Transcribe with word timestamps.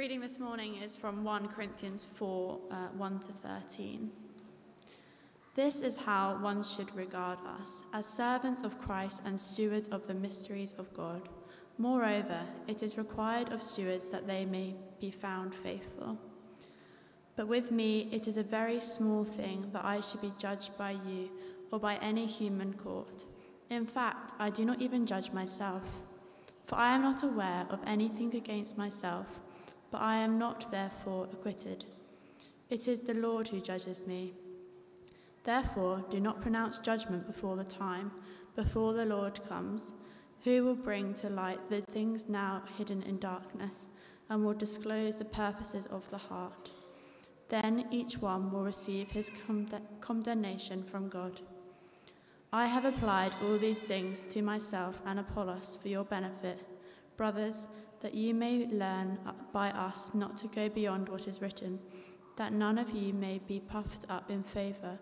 reading 0.00 0.20
this 0.20 0.40
morning 0.40 0.76
is 0.82 0.96
from 0.96 1.22
1 1.24 1.48
Corinthians 1.48 2.06
4 2.14 2.58
uh, 2.70 2.74
1 2.96 3.20
to 3.20 3.32
13. 3.32 4.10
This 5.54 5.82
is 5.82 5.98
how 5.98 6.38
one 6.40 6.62
should 6.64 6.90
regard 6.96 7.38
us, 7.60 7.84
as 7.92 8.06
servants 8.06 8.62
of 8.62 8.78
Christ 8.78 9.20
and 9.26 9.38
stewards 9.38 9.90
of 9.90 10.06
the 10.06 10.14
mysteries 10.14 10.74
of 10.78 10.90
God. 10.94 11.28
Moreover, 11.76 12.40
it 12.66 12.82
is 12.82 12.96
required 12.96 13.52
of 13.52 13.62
stewards 13.62 14.10
that 14.10 14.26
they 14.26 14.46
may 14.46 14.74
be 15.02 15.10
found 15.10 15.54
faithful. 15.54 16.16
But 17.36 17.48
with 17.48 17.70
me, 17.70 18.08
it 18.10 18.26
is 18.26 18.38
a 18.38 18.42
very 18.42 18.80
small 18.80 19.22
thing 19.22 19.66
that 19.74 19.84
I 19.84 20.00
should 20.00 20.22
be 20.22 20.32
judged 20.38 20.78
by 20.78 20.92
you 20.92 21.28
or 21.70 21.78
by 21.78 21.96
any 21.96 22.24
human 22.24 22.72
court. 22.72 23.26
In 23.68 23.84
fact, 23.84 24.32
I 24.38 24.48
do 24.48 24.64
not 24.64 24.80
even 24.80 25.04
judge 25.04 25.30
myself. 25.32 25.82
For 26.64 26.76
I 26.76 26.94
am 26.94 27.02
not 27.02 27.22
aware 27.22 27.66
of 27.68 27.80
anything 27.86 28.34
against 28.34 28.78
myself, 28.78 29.26
but 29.90 30.00
I 30.00 30.16
am 30.16 30.38
not 30.38 30.70
therefore 30.70 31.28
acquitted. 31.32 31.84
It 32.68 32.86
is 32.86 33.02
the 33.02 33.14
Lord 33.14 33.48
who 33.48 33.60
judges 33.60 34.06
me. 34.06 34.32
Therefore, 35.44 36.04
do 36.10 36.20
not 36.20 36.42
pronounce 36.42 36.78
judgment 36.78 37.26
before 37.26 37.56
the 37.56 37.64
time, 37.64 38.12
before 38.54 38.92
the 38.92 39.06
Lord 39.06 39.40
comes, 39.48 39.92
who 40.44 40.64
will 40.64 40.74
bring 40.74 41.14
to 41.14 41.28
light 41.28 41.68
the 41.68 41.80
things 41.80 42.28
now 42.28 42.62
hidden 42.78 43.02
in 43.02 43.18
darkness, 43.18 43.86
and 44.28 44.44
will 44.44 44.54
disclose 44.54 45.18
the 45.18 45.24
purposes 45.24 45.86
of 45.86 46.08
the 46.10 46.18
heart. 46.18 46.70
Then 47.48 47.86
each 47.90 48.18
one 48.18 48.52
will 48.52 48.62
receive 48.62 49.08
his 49.08 49.32
condemnation 50.00 50.84
from 50.84 51.08
God. 51.08 51.40
I 52.52 52.66
have 52.66 52.84
applied 52.84 53.32
all 53.42 53.58
these 53.58 53.82
things 53.82 54.22
to 54.24 54.42
myself 54.42 55.00
and 55.04 55.18
Apollos 55.18 55.78
for 55.80 55.88
your 55.88 56.04
benefit, 56.04 56.58
brothers, 57.16 57.66
that 58.00 58.14
you 58.14 58.34
may 58.34 58.66
learn 58.66 59.18
by 59.52 59.70
us 59.70 60.14
not 60.14 60.36
to 60.38 60.46
go 60.48 60.68
beyond 60.68 61.08
what 61.08 61.28
is 61.28 61.42
written, 61.42 61.78
that 62.36 62.52
none 62.52 62.78
of 62.78 62.90
you 62.90 63.12
may 63.12 63.38
be 63.46 63.60
puffed 63.60 64.06
up 64.08 64.30
in 64.30 64.42
favor 64.42 64.98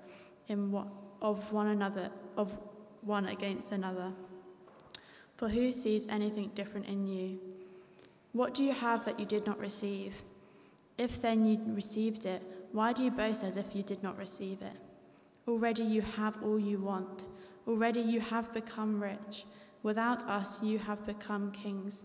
in 0.48 0.72
what, 0.72 0.88
of 1.22 1.52
one 1.52 1.68
another, 1.68 2.10
of 2.36 2.56
one 3.02 3.26
against 3.26 3.72
another. 3.72 4.12
For 5.36 5.48
who 5.48 5.70
sees 5.70 6.08
anything 6.08 6.50
different 6.54 6.86
in 6.86 7.06
you? 7.06 7.38
What 8.32 8.54
do 8.54 8.64
you 8.64 8.72
have 8.72 9.04
that 9.04 9.20
you 9.20 9.26
did 9.26 9.46
not 9.46 9.58
receive? 9.58 10.14
If 10.96 11.22
then 11.22 11.44
you 11.44 11.60
received 11.68 12.26
it, 12.26 12.42
why 12.72 12.92
do 12.92 13.04
you 13.04 13.10
boast 13.10 13.44
as 13.44 13.56
if 13.56 13.74
you 13.74 13.82
did 13.82 14.02
not 14.02 14.18
receive 14.18 14.60
it? 14.62 14.76
Already 15.46 15.84
you 15.84 16.02
have 16.02 16.42
all 16.42 16.58
you 16.58 16.78
want. 16.78 17.26
Already 17.66 18.00
you 18.00 18.20
have 18.20 18.52
become 18.52 19.02
rich. 19.02 19.44
Without 19.82 20.22
us, 20.24 20.62
you 20.62 20.78
have 20.78 21.06
become 21.06 21.52
kings. 21.52 22.04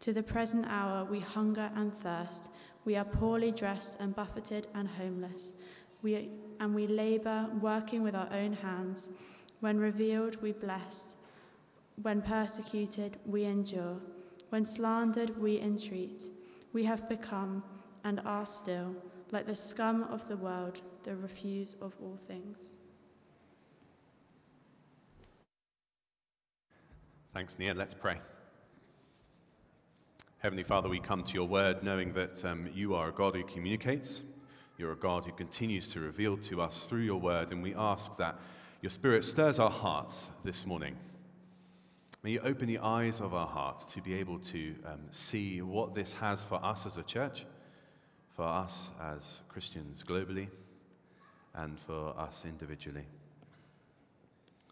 To 0.00 0.12
the 0.12 0.22
present 0.22 0.66
hour 0.68 1.04
we 1.04 1.20
hunger 1.20 1.70
and 1.76 1.94
thirst. 1.98 2.50
We 2.84 2.96
are 2.96 3.04
poorly 3.04 3.52
dressed 3.52 4.00
and 4.00 4.14
buffeted 4.14 4.66
and 4.74 4.88
homeless. 4.88 5.52
We, 6.02 6.30
and 6.58 6.74
we 6.74 6.86
labor, 6.86 7.46
working 7.60 8.02
with 8.02 8.14
our 8.14 8.28
own 8.32 8.54
hands. 8.54 9.10
When 9.60 9.78
revealed, 9.78 10.40
we 10.40 10.52
bless. 10.52 11.16
When 12.00 12.22
persecuted, 12.22 13.18
we 13.26 13.44
endure. 13.44 13.98
When 14.48 14.64
slandered, 14.64 15.38
we 15.38 15.60
entreat. 15.60 16.24
We 16.72 16.84
have 16.84 17.08
become, 17.08 17.62
and 18.04 18.20
are 18.24 18.46
still, 18.46 18.94
like 19.30 19.46
the 19.46 19.54
scum 19.54 20.04
of 20.04 20.26
the 20.28 20.36
world, 20.36 20.80
the 21.02 21.14
refuse 21.16 21.74
of 21.82 21.94
all 22.02 22.16
things. 22.16 22.74
Thanks, 27.34 27.58
Nia. 27.58 27.74
Let's 27.74 27.94
pray. 27.94 28.16
Heavenly 30.40 30.62
Father, 30.62 30.88
we 30.88 30.98
come 30.98 31.22
to 31.22 31.34
your 31.34 31.46
word 31.46 31.82
knowing 31.82 32.14
that 32.14 32.42
um, 32.46 32.66
you 32.72 32.94
are 32.94 33.08
a 33.08 33.12
God 33.12 33.34
who 33.34 33.42
communicates. 33.44 34.22
You're 34.78 34.92
a 34.92 34.96
God 34.96 35.26
who 35.26 35.32
continues 35.32 35.88
to 35.88 36.00
reveal 36.00 36.38
to 36.38 36.62
us 36.62 36.86
through 36.86 37.02
your 37.02 37.20
word, 37.20 37.52
and 37.52 37.62
we 37.62 37.74
ask 37.74 38.16
that 38.16 38.40
your 38.80 38.88
Spirit 38.88 39.22
stirs 39.22 39.58
our 39.58 39.68
hearts 39.68 40.28
this 40.42 40.64
morning. 40.64 40.96
May 42.22 42.30
you 42.30 42.40
open 42.42 42.68
the 42.68 42.78
eyes 42.78 43.20
of 43.20 43.34
our 43.34 43.46
hearts 43.46 43.84
to 43.92 44.00
be 44.00 44.14
able 44.14 44.38
to 44.38 44.74
um, 44.86 45.00
see 45.10 45.60
what 45.60 45.92
this 45.92 46.14
has 46.14 46.42
for 46.42 46.54
us 46.64 46.86
as 46.86 46.96
a 46.96 47.02
church, 47.02 47.44
for 48.34 48.46
us 48.46 48.88
as 48.98 49.42
Christians 49.50 50.02
globally, 50.02 50.48
and 51.54 51.78
for 51.78 52.18
us 52.18 52.46
individually. 52.46 53.04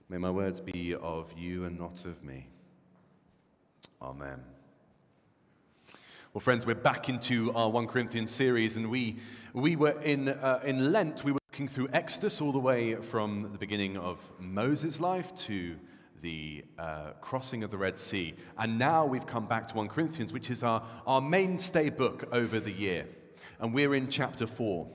May 0.09 0.17
my 0.17 0.31
words 0.31 0.63
be 0.63 0.95
of 0.95 1.31
you 1.37 1.67
and 1.67 1.79
not 1.79 2.07
of 2.07 2.25
me. 2.25 2.47
Amen. 4.01 4.41
Well, 6.35 6.41
friends, 6.41 6.67
we're 6.67 6.75
back 6.75 7.09
into 7.09 7.51
our 7.55 7.71
1 7.71 7.87
Corinthians 7.87 8.31
series, 8.31 8.77
and 8.77 8.91
we, 8.91 9.17
we 9.55 9.77
were 9.77 9.99
in, 10.03 10.29
uh, 10.29 10.61
in 10.63 10.93
Lent, 10.93 11.25
we 11.25 11.33
were 11.33 11.39
looking 11.51 11.69
through 11.69 11.89
Exodus 11.95 12.43
all 12.43 12.53
the 12.53 12.59
way 12.59 12.97
from 12.97 13.49
the 13.51 13.57
beginning 13.57 13.97
of 13.97 14.21
Moses' 14.39 15.01
life 15.01 15.35
to 15.47 15.75
the 16.21 16.67
uh, 16.79 17.13
crossing 17.23 17.63
of 17.63 17.71
the 17.71 17.79
Red 17.79 17.97
Sea. 17.97 18.35
And 18.59 18.79
now 18.79 19.07
we've 19.07 19.27
come 19.27 19.47
back 19.47 19.69
to 19.69 19.77
1 19.77 19.89
Corinthians, 19.89 20.35
which 20.35 20.51
is 20.51 20.63
our, 20.63 20.83
our 21.07 21.23
mainstay 21.23 21.89
book 21.89 22.29
over 22.31 22.61
the 22.61 22.73
year. 22.73 23.07
And 23.59 23.73
we're 23.73 23.95
in 23.95 24.11
chapter 24.11 24.47
4. 24.47 24.87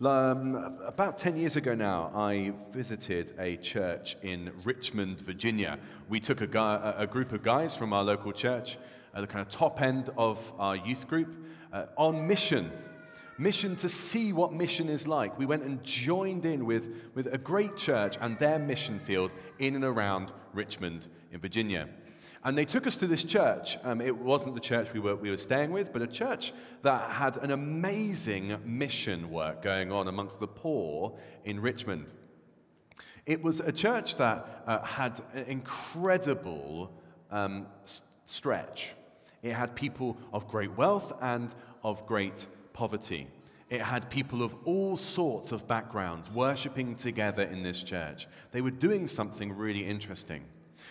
Um, 0.00 0.78
about 0.86 1.18
10 1.18 1.36
years 1.36 1.56
ago 1.56 1.74
now, 1.74 2.10
I 2.14 2.54
visited 2.70 3.34
a 3.38 3.58
church 3.58 4.16
in 4.22 4.52
Richmond, 4.64 5.20
Virginia. 5.20 5.78
We 6.08 6.18
took 6.18 6.40
a, 6.40 6.46
guy, 6.46 6.94
a 6.96 7.06
group 7.06 7.32
of 7.32 7.42
guys 7.42 7.74
from 7.74 7.92
our 7.92 8.02
local 8.02 8.32
church 8.32 8.78
uh, 9.14 9.20
the 9.20 9.26
kind 9.26 9.40
of 9.40 9.48
top 9.48 9.80
end 9.80 10.10
of 10.16 10.52
our 10.58 10.76
youth 10.76 11.06
group, 11.08 11.34
uh, 11.72 11.86
on 11.96 12.26
mission. 12.26 12.70
Mission 13.36 13.74
to 13.76 13.88
see 13.88 14.32
what 14.32 14.52
mission 14.52 14.88
is 14.88 15.08
like. 15.08 15.36
We 15.38 15.46
went 15.46 15.64
and 15.64 15.82
joined 15.82 16.44
in 16.44 16.66
with, 16.66 17.10
with 17.14 17.32
a 17.32 17.38
great 17.38 17.76
church 17.76 18.16
and 18.20 18.38
their 18.38 18.58
mission 18.58 19.00
field 19.00 19.32
in 19.58 19.74
and 19.74 19.84
around 19.84 20.32
Richmond 20.52 21.08
in 21.32 21.40
Virginia. 21.40 21.88
And 22.44 22.56
they 22.58 22.66
took 22.66 22.86
us 22.86 22.96
to 22.98 23.06
this 23.06 23.24
church. 23.24 23.78
Um, 23.84 24.00
it 24.00 24.14
wasn't 24.16 24.54
the 24.54 24.60
church 24.60 24.92
we 24.92 25.00
were, 25.00 25.16
we 25.16 25.30
were 25.30 25.38
staying 25.38 25.70
with, 25.72 25.92
but 25.92 26.02
a 26.02 26.06
church 26.06 26.52
that 26.82 27.10
had 27.10 27.38
an 27.38 27.50
amazing 27.50 28.56
mission 28.64 29.30
work 29.30 29.62
going 29.62 29.90
on 29.90 30.08
amongst 30.08 30.38
the 30.40 30.46
poor 30.46 31.16
in 31.44 31.58
Richmond. 31.58 32.06
It 33.24 33.42
was 33.42 33.60
a 33.60 33.72
church 33.72 34.18
that 34.18 34.46
uh, 34.66 34.82
had 34.84 35.20
incredible 35.48 36.92
um, 37.30 37.66
stretch. 38.26 38.92
It 39.44 39.52
had 39.52 39.76
people 39.76 40.16
of 40.32 40.48
great 40.48 40.74
wealth 40.76 41.12
and 41.20 41.54
of 41.84 42.04
great 42.06 42.46
poverty. 42.72 43.28
It 43.68 43.82
had 43.82 44.08
people 44.08 44.42
of 44.42 44.54
all 44.64 44.96
sorts 44.96 45.52
of 45.52 45.68
backgrounds 45.68 46.30
worshipping 46.30 46.94
together 46.96 47.42
in 47.42 47.62
this 47.62 47.82
church. 47.82 48.26
They 48.52 48.62
were 48.62 48.70
doing 48.70 49.06
something 49.06 49.52
really 49.52 49.84
interesting. 49.84 50.44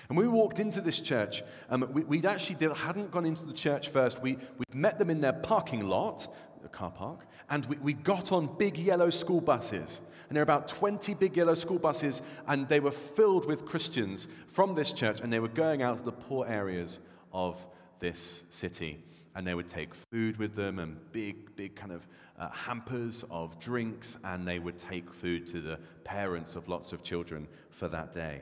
And 0.07 0.17
we 0.17 0.27
walked 0.27 0.59
into 0.59 0.81
this 0.81 0.99
church, 0.99 1.41
um, 1.71 1.89
we, 1.91 2.03
would 2.03 2.25
actually 2.25 2.57
did, 2.57 2.71
hadn't 2.73 3.09
gone 3.09 3.25
into 3.25 3.45
the 3.45 3.53
church 3.53 3.89
first. 3.89 4.21
We, 4.21 4.37
we'd 4.57 4.75
met 4.75 4.99
them 4.99 5.09
in 5.09 5.19
their 5.19 5.33
parking 5.33 5.87
lot, 5.87 6.27
the 6.61 6.69
car 6.69 6.91
park, 6.91 7.25
and 7.49 7.65
we, 7.65 7.77
we 7.77 7.93
got 7.93 8.31
on 8.31 8.55
big 8.57 8.77
yellow 8.77 9.09
school 9.09 9.41
buses. 9.41 9.99
And 10.29 10.35
there 10.35 10.41
were 10.41 10.51
about 10.51 10.67
20 10.67 11.15
big 11.15 11.35
yellow 11.35 11.55
school 11.55 11.79
buses, 11.79 12.21
and 12.47 12.67
they 12.67 12.79
were 12.79 12.91
filled 12.91 13.47
with 13.47 13.65
Christians 13.65 14.27
from 14.47 14.75
this 14.75 14.93
church, 14.93 15.21
and 15.21 15.33
they 15.33 15.39
were 15.39 15.47
going 15.47 15.81
out 15.81 15.97
to 15.97 16.03
the 16.03 16.11
poor 16.11 16.45
areas 16.45 16.99
of 17.31 17.65
this 17.99 18.43
city. 18.51 19.03
And 19.35 19.47
they 19.47 19.55
would 19.55 19.67
take 19.67 19.93
food 19.95 20.37
with 20.37 20.53
them 20.53 20.77
and 20.77 20.97
big, 21.11 21.55
big 21.55 21.75
kind 21.75 21.91
of 21.91 22.07
uh, 22.37 22.49
hampers 22.49 23.25
of 23.31 23.59
drinks, 23.59 24.17
and 24.23 24.47
they 24.47 24.59
would 24.59 24.77
take 24.77 25.11
food 25.11 25.47
to 25.47 25.61
the 25.61 25.79
parents 26.03 26.55
of 26.55 26.67
lots 26.67 26.91
of 26.91 27.03
children 27.03 27.47
for 27.71 27.87
that 27.87 28.11
day. 28.11 28.41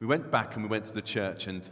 We 0.00 0.06
went 0.06 0.30
back 0.30 0.54
and 0.54 0.64
we 0.64 0.68
went 0.68 0.86
to 0.86 0.94
the 0.94 1.02
church, 1.02 1.46
and, 1.46 1.68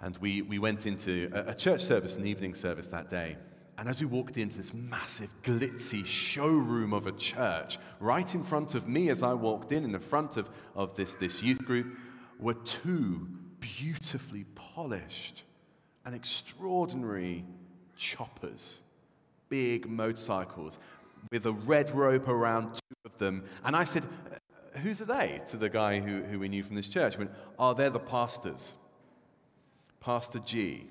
and 0.00 0.16
we, 0.18 0.42
we 0.42 0.58
went 0.58 0.86
into 0.86 1.30
a, 1.34 1.50
a 1.50 1.54
church 1.54 1.82
service, 1.82 2.16
an 2.16 2.26
evening 2.26 2.54
service 2.54 2.88
that 2.88 3.10
day. 3.10 3.36
And 3.78 3.88
as 3.88 4.00
we 4.00 4.06
walked 4.06 4.36
into 4.36 4.56
this 4.56 4.72
massive, 4.72 5.30
glitzy 5.42 6.06
showroom 6.06 6.92
of 6.92 7.06
a 7.06 7.12
church, 7.12 7.78
right 8.00 8.34
in 8.34 8.44
front 8.44 8.74
of 8.74 8.86
me 8.86 9.10
as 9.10 9.22
I 9.22 9.34
walked 9.34 9.72
in, 9.72 9.84
in 9.84 9.92
the 9.92 9.98
front 9.98 10.36
of, 10.36 10.48
of 10.74 10.94
this, 10.94 11.14
this 11.14 11.42
youth 11.42 11.64
group, 11.64 11.96
were 12.38 12.54
two 12.54 13.26
beautifully 13.60 14.44
polished 14.54 15.44
and 16.04 16.14
extraordinary 16.14 17.44
choppers. 17.96 18.80
big 19.48 19.86
motorcycles 19.88 20.78
with 21.30 21.44
a 21.44 21.52
red 21.52 21.94
rope 21.94 22.26
around 22.26 22.72
two 22.74 22.80
of 23.04 23.16
them. 23.18 23.44
And 23.64 23.76
I 23.76 23.84
said, 23.84 24.02
"Uh, 24.04 24.78
Whose 24.78 25.02
are 25.02 25.04
they? 25.04 25.42
to 25.48 25.58
the 25.58 25.68
guy 25.68 26.00
who, 26.00 26.22
who 26.22 26.38
we 26.38 26.48
knew 26.48 26.62
from 26.62 26.74
this 26.74 26.88
church. 26.88 27.14
He 27.14 27.18
went, 27.18 27.30
Oh, 27.58 27.74
they're 27.74 27.90
the 27.90 27.98
pastors. 27.98 28.72
Pastor 30.00 30.38
G. 30.40 30.86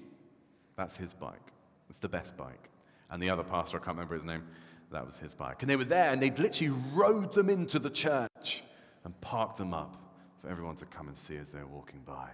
That's 0.76 0.96
his 0.96 1.14
bike. 1.16 1.52
It's 1.90 1.98
the 2.00 2.08
best 2.08 2.38
bike. 2.38 2.70
And 3.10 3.22
the 3.22 3.30
other 3.32 3.44
pastor, 3.44 3.78
I 3.78 3.80
can't 3.80 3.98
remember 3.98 4.14
his 4.14 4.24
name, 4.24 4.44
that 4.92 5.04
was 5.06 5.18
his 5.18 5.34
bike. 5.34 5.62
And 5.62 5.70
they 5.70 5.76
were 5.76 5.84
there 5.84 6.12
and 6.14 6.22
they'd 6.22 6.38
literally 6.38 6.74
rode 6.94 7.34
them 7.34 7.50
into 7.50 7.80
the 7.80 7.90
church 7.90 8.62
and 9.04 9.20
parked 9.22 9.58
them 9.58 9.74
up 9.74 9.98
for 10.42 10.50
everyone 10.50 10.76
to 10.76 10.86
come 10.86 11.08
and 11.08 11.18
see 11.18 11.38
as 11.38 11.52
they 11.52 11.60
were 11.60 11.66
walking 11.66 12.02
by. 12.06 12.30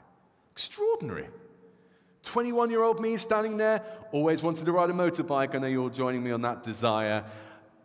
Extraordinary. 0.51 1.30
21 2.27 2.69
year 2.69 2.83
old 2.83 3.00
me 3.00 3.18
standing 3.18 3.57
there, 3.57 3.81
always 4.12 4.44
wanted 4.44 4.65
to 4.65 4.71
ride 4.71 4.89
a 4.89 4.94
motorbike. 4.94 5.56
I 5.56 5.59
know 5.59 5.68
you're 5.68 5.83
all 5.83 5.89
joining 5.89 6.24
me 6.24 6.31
on 6.31 6.41
that 6.41 6.62
desire. 6.62 7.24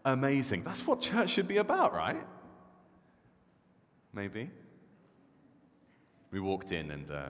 Amazing. 0.05 0.65
That's 0.65 0.87
what 0.87 1.01
church 1.01 1.31
should 1.31 1.49
be 1.49 1.59
about, 1.59 1.95
right? 1.95 2.25
Maybe. 4.13 4.51
We 6.33 6.41
walked 6.41 6.73
in 6.73 6.91
and 6.91 7.11
uh, 7.11 7.29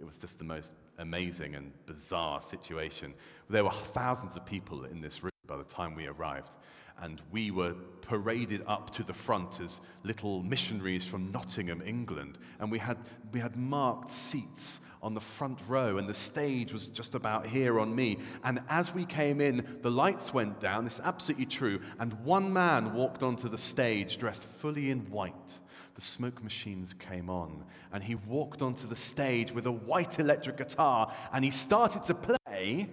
it 0.00 0.06
was 0.06 0.18
just 0.18 0.38
the 0.38 0.44
most 0.44 0.72
amazing 0.98 1.54
and 1.54 1.70
bizarre 1.86 2.40
situation. 2.40 3.12
There 3.50 3.64
were 3.64 3.70
thousands 3.70 4.36
of 4.36 4.46
people 4.46 4.84
in 4.84 5.00
this 5.00 5.22
room 5.22 5.30
by 5.48 5.56
the 5.56 5.64
time 5.64 5.96
we 5.96 6.06
arrived, 6.06 6.56
and 7.00 7.20
we 7.32 7.50
were 7.50 7.74
paraded 8.02 8.62
up 8.66 8.90
to 8.90 9.02
the 9.02 9.12
front 9.12 9.60
as 9.60 9.80
little 10.04 10.42
missionaries 10.44 11.04
from 11.04 11.32
Nottingham, 11.32 11.82
England, 11.84 12.38
and 12.60 12.70
we 12.70 12.78
had, 12.78 12.98
we 13.32 13.40
had 13.40 13.56
marked 13.56 14.10
seats 14.10 14.80
on 15.02 15.14
the 15.14 15.20
front 15.20 15.58
row, 15.66 15.98
and 15.98 16.08
the 16.08 16.14
stage 16.14 16.72
was 16.72 16.88
just 16.88 17.14
about 17.14 17.46
here 17.46 17.80
on 17.80 17.94
me. 17.94 18.18
And 18.44 18.60
as 18.68 18.92
we 18.94 19.04
came 19.04 19.40
in, 19.40 19.64
the 19.80 19.90
lights 19.90 20.34
went 20.34 20.60
down, 20.60 20.84
this 20.84 20.98
is 20.98 21.04
absolutely 21.04 21.46
true, 21.46 21.80
and 21.98 22.12
one 22.24 22.52
man 22.52 22.94
walked 22.94 23.22
onto 23.22 23.48
the 23.48 23.58
stage 23.58 24.18
dressed 24.18 24.44
fully 24.44 24.90
in 24.90 25.00
white 25.10 25.58
the 25.98 26.02
smoke 26.02 26.44
machines 26.44 26.94
came 26.94 27.28
on, 27.28 27.64
and 27.92 28.04
he 28.04 28.14
walked 28.14 28.62
onto 28.62 28.86
the 28.86 28.94
stage 28.94 29.50
with 29.50 29.66
a 29.66 29.72
white 29.72 30.20
electric 30.20 30.56
guitar, 30.56 31.12
and 31.32 31.44
he 31.44 31.50
started 31.50 32.04
to 32.04 32.14
play 32.14 32.88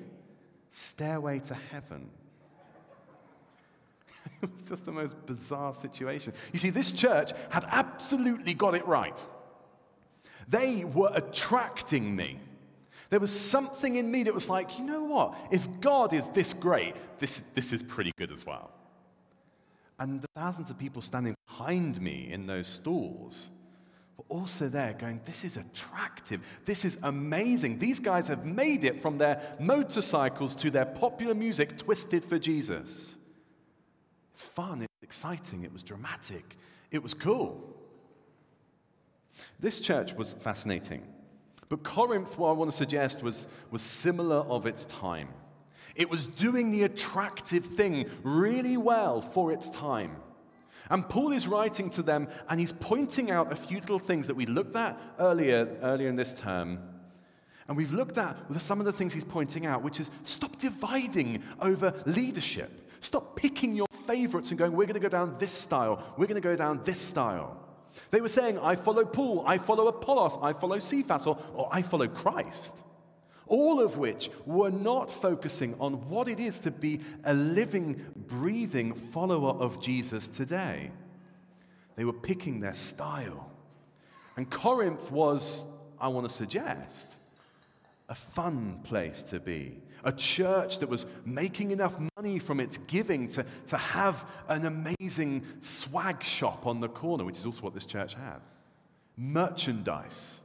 Stairway 0.72 1.38
to 1.38 1.54
Heaven. 1.54 2.10
it 4.42 4.52
was 4.52 4.62
just 4.64 4.86
the 4.86 4.92
most 4.92 5.26
bizarre 5.26 5.74
situation. 5.74 6.34
You 6.54 6.60
see, 6.60 6.70
this 6.70 6.92
church 6.92 7.32
had 7.50 7.66
absolutely 7.70 8.54
got 8.54 8.76
it 8.76 8.86
right. 8.88 9.26
They 10.48 10.84
were 10.84 11.12
attracting 11.14 12.16
me. 12.16 12.40
There 13.10 13.20
was 13.20 13.32
something 13.32 13.96
in 13.96 14.10
me 14.10 14.24
that 14.24 14.34
was 14.34 14.50
like, 14.50 14.78
you 14.80 14.86
know 14.86 15.04
what? 15.04 15.36
If 15.52 15.68
God 15.80 16.14
is 16.14 16.30
this 16.30 16.54
great, 16.54 16.96
this, 17.20 17.38
this 17.54 17.72
is 17.72 17.84
pretty 17.84 18.12
good 18.18 18.32
as 18.32 18.46
well. 18.46 18.72
And 20.00 20.22
the 20.22 20.28
thousands 20.36 20.70
of 20.70 20.78
people 20.78 21.02
standing 21.02 21.36
behind 21.48 22.02
me 22.02 22.30
in 22.32 22.48
those 22.48 22.68
stalls 22.68 23.50
were 24.18 24.26
also 24.28 24.68
there 24.68 24.94
going, 24.94 25.22
This 25.26 25.44
is 25.44 25.58
attractive. 25.58 26.46
This 26.66 26.84
is 26.84 26.98
amazing. 27.04 27.80
These 27.80 28.00
guys 28.00 28.28
have 28.28 28.46
made 28.46 28.84
it 28.84 29.02
from 29.02 29.18
their 29.18 29.42
motorcycles 29.60 30.56
to 30.56 30.70
their 30.70 30.86
popular 30.86 31.34
music 31.34 31.78
twisted 31.78 32.26
for 32.26 32.38
Jesus. 32.38 33.16
It's 34.36 34.42
fun, 34.42 34.82
it's 34.82 34.92
exciting, 35.02 35.64
it 35.64 35.72
was 35.72 35.82
dramatic, 35.82 36.58
it 36.92 37.02
was 37.02 37.14
cool. 37.14 37.74
This 39.62 39.80
church 39.80 40.14
was 40.14 40.34
fascinating. 40.34 41.04
But 41.70 41.84
Corinth, 41.84 42.38
what 42.38 42.50
I 42.50 42.52
want 42.52 42.70
to 42.70 42.76
suggest, 42.76 43.24
was, 43.24 43.48
was 43.72 43.82
similar 43.82 44.40
of 44.40 44.66
its 44.66 44.84
time. 44.86 45.30
It 45.96 46.10
was 46.10 46.28
doing 46.28 46.70
the 46.70 46.84
attractive 46.84 47.66
thing 47.66 48.10
really 48.24 48.76
well 48.76 49.22
for 49.22 49.54
its 49.54 49.70
time. 49.70 50.18
And 50.90 51.08
Paul 51.08 51.32
is 51.32 51.48
writing 51.48 51.90
to 51.92 52.02
them 52.02 52.28
and 52.50 52.60
he's 52.60 52.74
pointing 52.74 53.32
out 53.32 53.54
a 53.54 53.56
few 53.56 53.80
little 53.80 54.00
things 54.00 54.28
that 54.28 54.36
we 54.36 54.46
looked 54.46 54.76
at 54.76 54.98
earlier, 55.18 55.78
earlier 55.82 56.10
in 56.10 56.18
this 56.18 56.38
term. 56.38 56.80
And 57.70 57.78
we've 57.78 57.94
looked 57.94 58.18
at 58.18 58.36
some 58.58 58.82
of 58.82 58.86
the 58.86 58.92
things 58.92 59.14
he's 59.14 59.24
pointing 59.24 59.66
out, 59.66 59.82
which 59.82 60.02
is 60.02 60.12
stop 60.24 60.58
dividing 60.60 61.42
over 61.62 61.94
leadership. 62.06 62.82
Stop 63.00 63.38
picking 63.38 63.74
your 63.74 63.88
favorites 64.08 64.50
and 64.50 64.58
going, 64.58 64.72
we're 64.72 64.86
going 64.86 64.96
to 64.96 65.00
go 65.00 65.10
down 65.10 65.36
this 65.40 65.52
style, 65.52 66.02
we're 66.18 66.28
going 66.28 66.42
to 66.42 66.48
go 66.48 66.56
down 66.56 66.82
this 66.84 67.00
style. 67.00 67.62
They 68.12 68.22
were 68.22 68.28
saying, 68.28 68.60
I 68.60 68.76
follow 68.76 69.06
Paul, 69.06 69.44
I 69.48 69.58
follow 69.58 69.88
Apollos, 69.88 70.38
I 70.42 70.54
follow 70.54 70.80
Cephas, 70.80 71.28
or, 71.28 71.38
or 71.54 71.70
I 71.72 71.82
follow 71.82 72.08
Christ. 72.08 72.72
All 73.48 73.80
of 73.80 73.98
which 73.98 74.30
were 74.46 74.72
not 74.72 75.12
focusing 75.12 75.76
on 75.80 76.10
what 76.10 76.28
it 76.28 76.40
is 76.40 76.60
to 76.60 76.72
be 76.72 77.00
a 77.26 77.34
living, 77.34 78.04
breathing 78.28 78.94
follower 78.94 79.52
of 79.52 79.82
Jesus 79.82 80.28
today. 80.28 80.92
They 81.96 82.06
were 82.06 82.14
picking 82.14 82.60
their 82.60 82.74
style. 82.74 83.52
And 84.36 84.50
Corinth 84.50 85.12
was, 85.12 85.66
I 86.02 86.08
want 86.08 86.28
to 86.28 86.34
suggest, 86.34 87.16
a 88.10 88.16
fun 88.16 88.80
place 88.84 89.22
to 89.24 89.40
be. 89.40 89.78
A 90.06 90.12
church 90.12 90.80
that 90.80 90.90
was 90.90 91.06
making 91.26 91.72
enough 91.72 91.98
money 92.16 92.40
from 92.40 92.60
its 92.60 92.78
giving 92.78 93.28
to, 93.30 93.46
to 93.68 93.78
have 93.78 94.30
an 94.48 94.66
amazing 94.66 95.44
swag 95.62 96.24
shop 96.24 96.66
on 96.66 96.80
the 96.80 96.88
corner, 96.88 97.26
which 97.26 97.38
is 97.38 97.46
also 97.46 97.62
what 97.62 97.74
this 97.74 97.86
church 97.86 98.14
had. 98.14 98.40
Merchandise. 99.18 100.40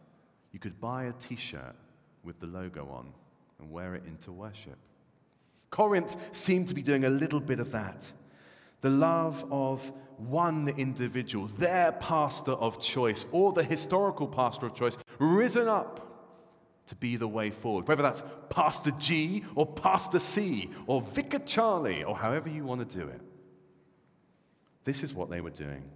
You 0.53 0.59
could 0.59 0.81
buy 0.81 1.05
a 1.05 1.13
t 1.13 1.37
shirt 1.37 1.77
with 2.25 2.41
the 2.41 2.47
logo 2.47 2.89
on 2.89 3.13
and 3.59 3.71
wear 3.71 3.95
it 3.95 4.05
into 4.07 4.33
worship. 4.33 4.79
Corinth 5.71 6.17
seemed 6.33 6.67
to 6.69 6.75
be 6.75 6.83
doing 6.83 7.05
a 7.05 7.11
little 7.11 7.41
bit 7.41 7.61
of 7.61 7.71
that. 7.73 8.11
The 8.81 8.91
love 8.91 9.45
of 9.51 9.93
one 10.17 10.69
individual, 10.77 11.47
their 11.47 11.93
pastor 11.93 12.53
of 12.53 12.81
choice, 12.81 13.27
or 13.33 13.53
the 13.53 13.63
historical 13.63 14.27
pastor 14.27 14.67
of 14.67 14.75
choice, 14.75 14.99
risen 15.19 15.69
up 15.69 16.10
to 16.91 16.97
be 16.97 17.15
the 17.15 17.29
way 17.29 17.51
forward. 17.51 17.87
Whether 17.87 18.03
that's 18.03 18.25
Pastor 18.51 18.91
G 18.99 19.45
or 19.55 19.65
Pastor 19.65 20.19
C 20.19 20.71
or 20.89 21.01
Vicar 21.01 21.39
Charlie 21.39 22.03
or 22.03 22.17
however 22.17 22.49
you 22.49 22.65
want 22.65 22.87
to 22.87 22.99
do 22.99 23.07
it. 23.07 23.21
This 24.83 25.05
is 25.05 25.15
what 25.15 25.31
they 25.31 25.41
were 25.41 25.51
doing. 25.51 25.89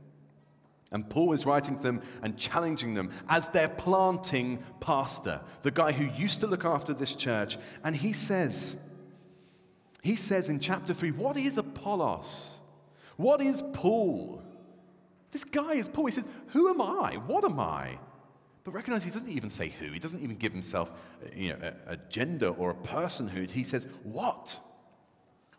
And 0.92 1.10
Paul 1.10 1.32
is 1.32 1.46
writing 1.46 1.76
to 1.78 1.82
them 1.82 2.00
and 2.22 2.38
challenging 2.38 2.94
them 2.94 3.10
as 3.28 3.48
their 3.48 3.68
planting 3.68 4.62
pastor, 4.78 5.40
the 5.62 5.72
guy 5.72 5.90
who 5.90 6.04
used 6.16 6.38
to 6.40 6.46
look 6.46 6.64
after 6.64 6.94
this 6.94 7.16
church. 7.16 7.58
And 7.82 7.96
he 7.96 8.12
says, 8.12 8.76
he 10.00 10.14
says 10.14 10.48
in 10.48 10.60
chapter 10.60 10.94
3, 10.94 11.10
what 11.10 11.36
is 11.36 11.58
Apollos? 11.58 12.58
What 13.16 13.40
is 13.40 13.64
Paul? 13.72 14.40
This 15.32 15.42
guy 15.42 15.72
is 15.72 15.88
Paul. 15.88 16.06
He 16.06 16.12
says, 16.12 16.28
Who 16.48 16.68
am 16.68 16.80
I? 16.80 17.14
What 17.26 17.44
am 17.44 17.58
I? 17.58 17.98
But 18.64 18.72
recognize 18.72 19.04
he 19.04 19.10
doesn't 19.10 19.28
even 19.28 19.50
say 19.50 19.68
who. 19.68 19.92
He 19.92 19.98
doesn't 19.98 20.22
even 20.22 20.36
give 20.36 20.52
himself 20.52 20.90
uh, 21.22 21.28
you 21.36 21.50
know, 21.50 21.72
a, 21.86 21.92
a 21.92 21.96
gender 22.08 22.48
or 22.48 22.70
a 22.70 22.74
personhood. 22.74 23.50
He 23.50 23.62
says, 23.62 23.86
What? 24.02 24.58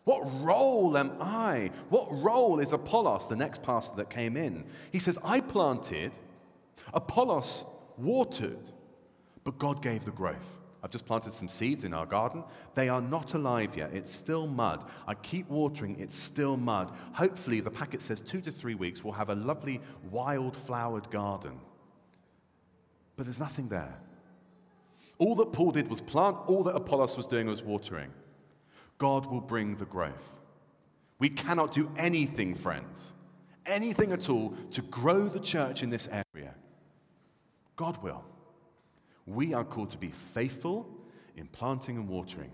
What 0.04 0.22
role 0.42 0.96
am 0.96 1.16
I? 1.20 1.70
What 1.88 2.06
role 2.10 2.60
is 2.60 2.72
Apollos, 2.72 3.28
the 3.28 3.34
next 3.34 3.64
pastor 3.64 3.96
that 3.96 4.10
came 4.10 4.36
in? 4.36 4.64
He 4.92 5.00
says, 5.00 5.18
I 5.24 5.40
planted, 5.40 6.12
Apollos 6.94 7.64
watered, 7.96 8.60
but 9.42 9.58
God 9.58 9.82
gave 9.82 10.04
the 10.04 10.12
growth. 10.12 10.60
I've 10.82 10.92
just 10.92 11.06
planted 11.06 11.32
some 11.32 11.48
seeds 11.48 11.82
in 11.82 11.92
our 11.92 12.06
garden. 12.06 12.44
They 12.76 12.88
are 12.88 13.00
not 13.00 13.34
alive 13.34 13.76
yet. 13.76 13.92
It's 13.92 14.14
still 14.14 14.46
mud. 14.46 14.84
I 15.08 15.14
keep 15.14 15.48
watering, 15.48 15.98
it's 15.98 16.14
still 16.14 16.56
mud. 16.56 16.92
Hopefully, 17.12 17.58
the 17.58 17.70
packet 17.70 18.00
says 18.00 18.20
two 18.20 18.40
to 18.42 18.52
three 18.52 18.76
weeks, 18.76 19.02
we'll 19.02 19.12
have 19.14 19.30
a 19.30 19.34
lovely 19.34 19.80
wild 20.10 20.56
flowered 20.56 21.10
garden. 21.10 21.58
But 23.16 23.26
there's 23.26 23.40
nothing 23.40 23.68
there. 23.68 23.94
All 25.18 25.34
that 25.36 25.52
Paul 25.52 25.70
did 25.70 25.88
was 25.88 26.00
plant, 26.00 26.36
all 26.46 26.62
that 26.64 26.76
Apollos 26.76 27.16
was 27.16 27.26
doing 27.26 27.46
was 27.46 27.62
watering. 27.62 28.12
God 28.98 29.26
will 29.26 29.40
bring 29.40 29.76
the 29.76 29.86
growth. 29.86 30.40
We 31.18 31.30
cannot 31.30 31.72
do 31.72 31.90
anything, 31.96 32.54
friends, 32.54 33.12
anything 33.64 34.12
at 34.12 34.28
all 34.28 34.50
to 34.72 34.82
grow 34.82 35.28
the 35.28 35.40
church 35.40 35.82
in 35.82 35.88
this 35.90 36.08
area. 36.08 36.54
God 37.76 38.02
will. 38.02 38.24
We 39.26 39.54
are 39.54 39.64
called 39.64 39.90
to 39.90 39.98
be 39.98 40.10
faithful 40.10 40.88
in 41.36 41.46
planting 41.48 41.96
and 41.96 42.08
watering, 42.08 42.50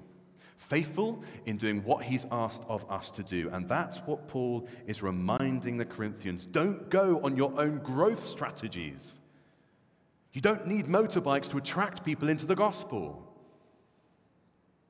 faithful 0.57 1.23
in 1.47 1.57
doing 1.57 1.83
what 1.85 2.02
He's 2.04 2.26
asked 2.31 2.64
of 2.69 2.88
us 2.90 3.11
to 3.12 3.23
do. 3.23 3.50
And 3.52 3.69
that's 3.69 3.99
what 4.00 4.28
Paul 4.28 4.69
is 4.87 5.02
reminding 5.02 5.76
the 5.76 5.85
Corinthians. 5.85 6.47
Don't 6.47 6.88
go 6.88 7.21
on 7.23 7.37
your 7.37 7.52
own 7.61 7.78
growth 7.78 8.25
strategies. 8.25 9.21
You 10.33 10.41
don't 10.41 10.67
need 10.67 10.87
motorbikes 10.87 11.51
to 11.51 11.59
attract 11.59 12.05
people 12.05 12.29
into 12.29 12.47
the 12.47 12.57
gospel. 12.57 13.29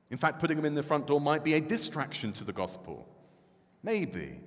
In 0.09 0.17
fact, 0.17 0.39
putting 0.39 0.57
them 0.57 0.65
in 0.65 0.75
the 0.75 0.83
front 0.83 1.07
door 1.07 1.19
might 1.19 1.43
be 1.43 1.55
a 1.55 1.61
distraction 1.61 2.31
to 2.33 2.43
the 2.43 2.53
gospel. 2.53 3.07
Maybe. 3.81 4.39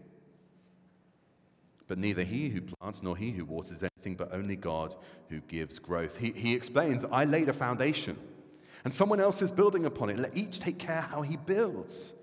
But 1.87 1.99
neither 1.99 2.23
he 2.23 2.49
who 2.49 2.62
plants 2.62 3.03
nor 3.03 3.17
he 3.17 3.31
who 3.31 3.45
waters 3.45 3.83
anything, 3.83 4.15
but 4.15 4.33
only 4.33 4.57
God 4.57 4.95
who 5.29 5.41
gives 5.41 5.79
growth. 5.79 6.17
He, 6.17 6.33
he 6.33 6.55
explains, 6.55 7.05
I 7.05 7.25
laid 7.25 7.49
a 7.49 7.53
foundation, 7.53 8.17
and 8.85 8.93
someone 8.93 9.21
else 9.21 9.43
is 9.43 9.50
building 9.50 9.85
upon 9.85 10.11
it. 10.11 10.17
Let 10.17 10.37
each 10.37 10.61
take 10.61 10.79
care 10.79 11.03
how 11.03 11.23
he 11.23 11.37
builds. 11.37 12.15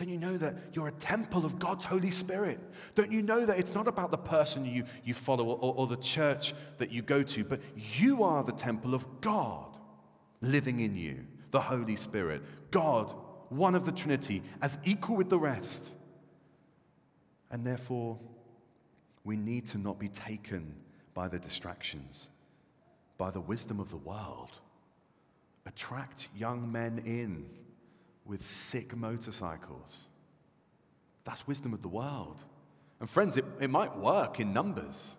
Don't 0.00 0.08
you 0.08 0.18
know 0.18 0.38
that 0.38 0.54
you're 0.72 0.88
a 0.88 0.92
temple 0.92 1.44
of 1.44 1.58
God's 1.58 1.84
Holy 1.84 2.10
Spirit? 2.10 2.58
Don't 2.94 3.12
you 3.12 3.20
know 3.20 3.44
that 3.44 3.58
it's 3.58 3.74
not 3.74 3.86
about 3.86 4.10
the 4.10 4.16
person 4.16 4.64
you, 4.64 4.84
you 5.04 5.12
follow 5.12 5.44
or, 5.44 5.74
or 5.74 5.86
the 5.86 5.98
church 5.98 6.54
that 6.78 6.90
you 6.90 7.02
go 7.02 7.22
to, 7.22 7.44
but 7.44 7.60
you 7.76 8.22
are 8.22 8.42
the 8.42 8.52
temple 8.52 8.94
of 8.94 9.20
God 9.20 9.76
living 10.40 10.80
in 10.80 10.96
you, 10.96 11.26
the 11.50 11.60
Holy 11.60 11.96
Spirit. 11.96 12.40
God, 12.70 13.14
one 13.50 13.74
of 13.74 13.84
the 13.84 13.92
Trinity, 13.92 14.42
as 14.62 14.78
equal 14.84 15.16
with 15.16 15.28
the 15.28 15.38
rest. 15.38 15.90
And 17.50 17.66
therefore, 17.66 18.18
we 19.24 19.36
need 19.36 19.66
to 19.66 19.76
not 19.76 19.98
be 19.98 20.08
taken 20.08 20.74
by 21.12 21.28
the 21.28 21.38
distractions, 21.38 22.30
by 23.18 23.30
the 23.30 23.42
wisdom 23.42 23.78
of 23.78 23.90
the 23.90 23.98
world. 23.98 24.52
Attract 25.66 26.28
young 26.34 26.72
men 26.72 27.02
in 27.04 27.44
with 28.30 28.46
sick 28.46 28.96
motorcycles. 28.96 30.06
That's 31.24 31.48
wisdom 31.48 31.74
of 31.74 31.82
the 31.82 31.88
world. 31.88 32.36
And 33.00 33.10
friends, 33.10 33.36
it, 33.36 33.44
it 33.60 33.68
might 33.68 33.96
work 33.96 34.38
in 34.38 34.52
numbers. 34.52 35.16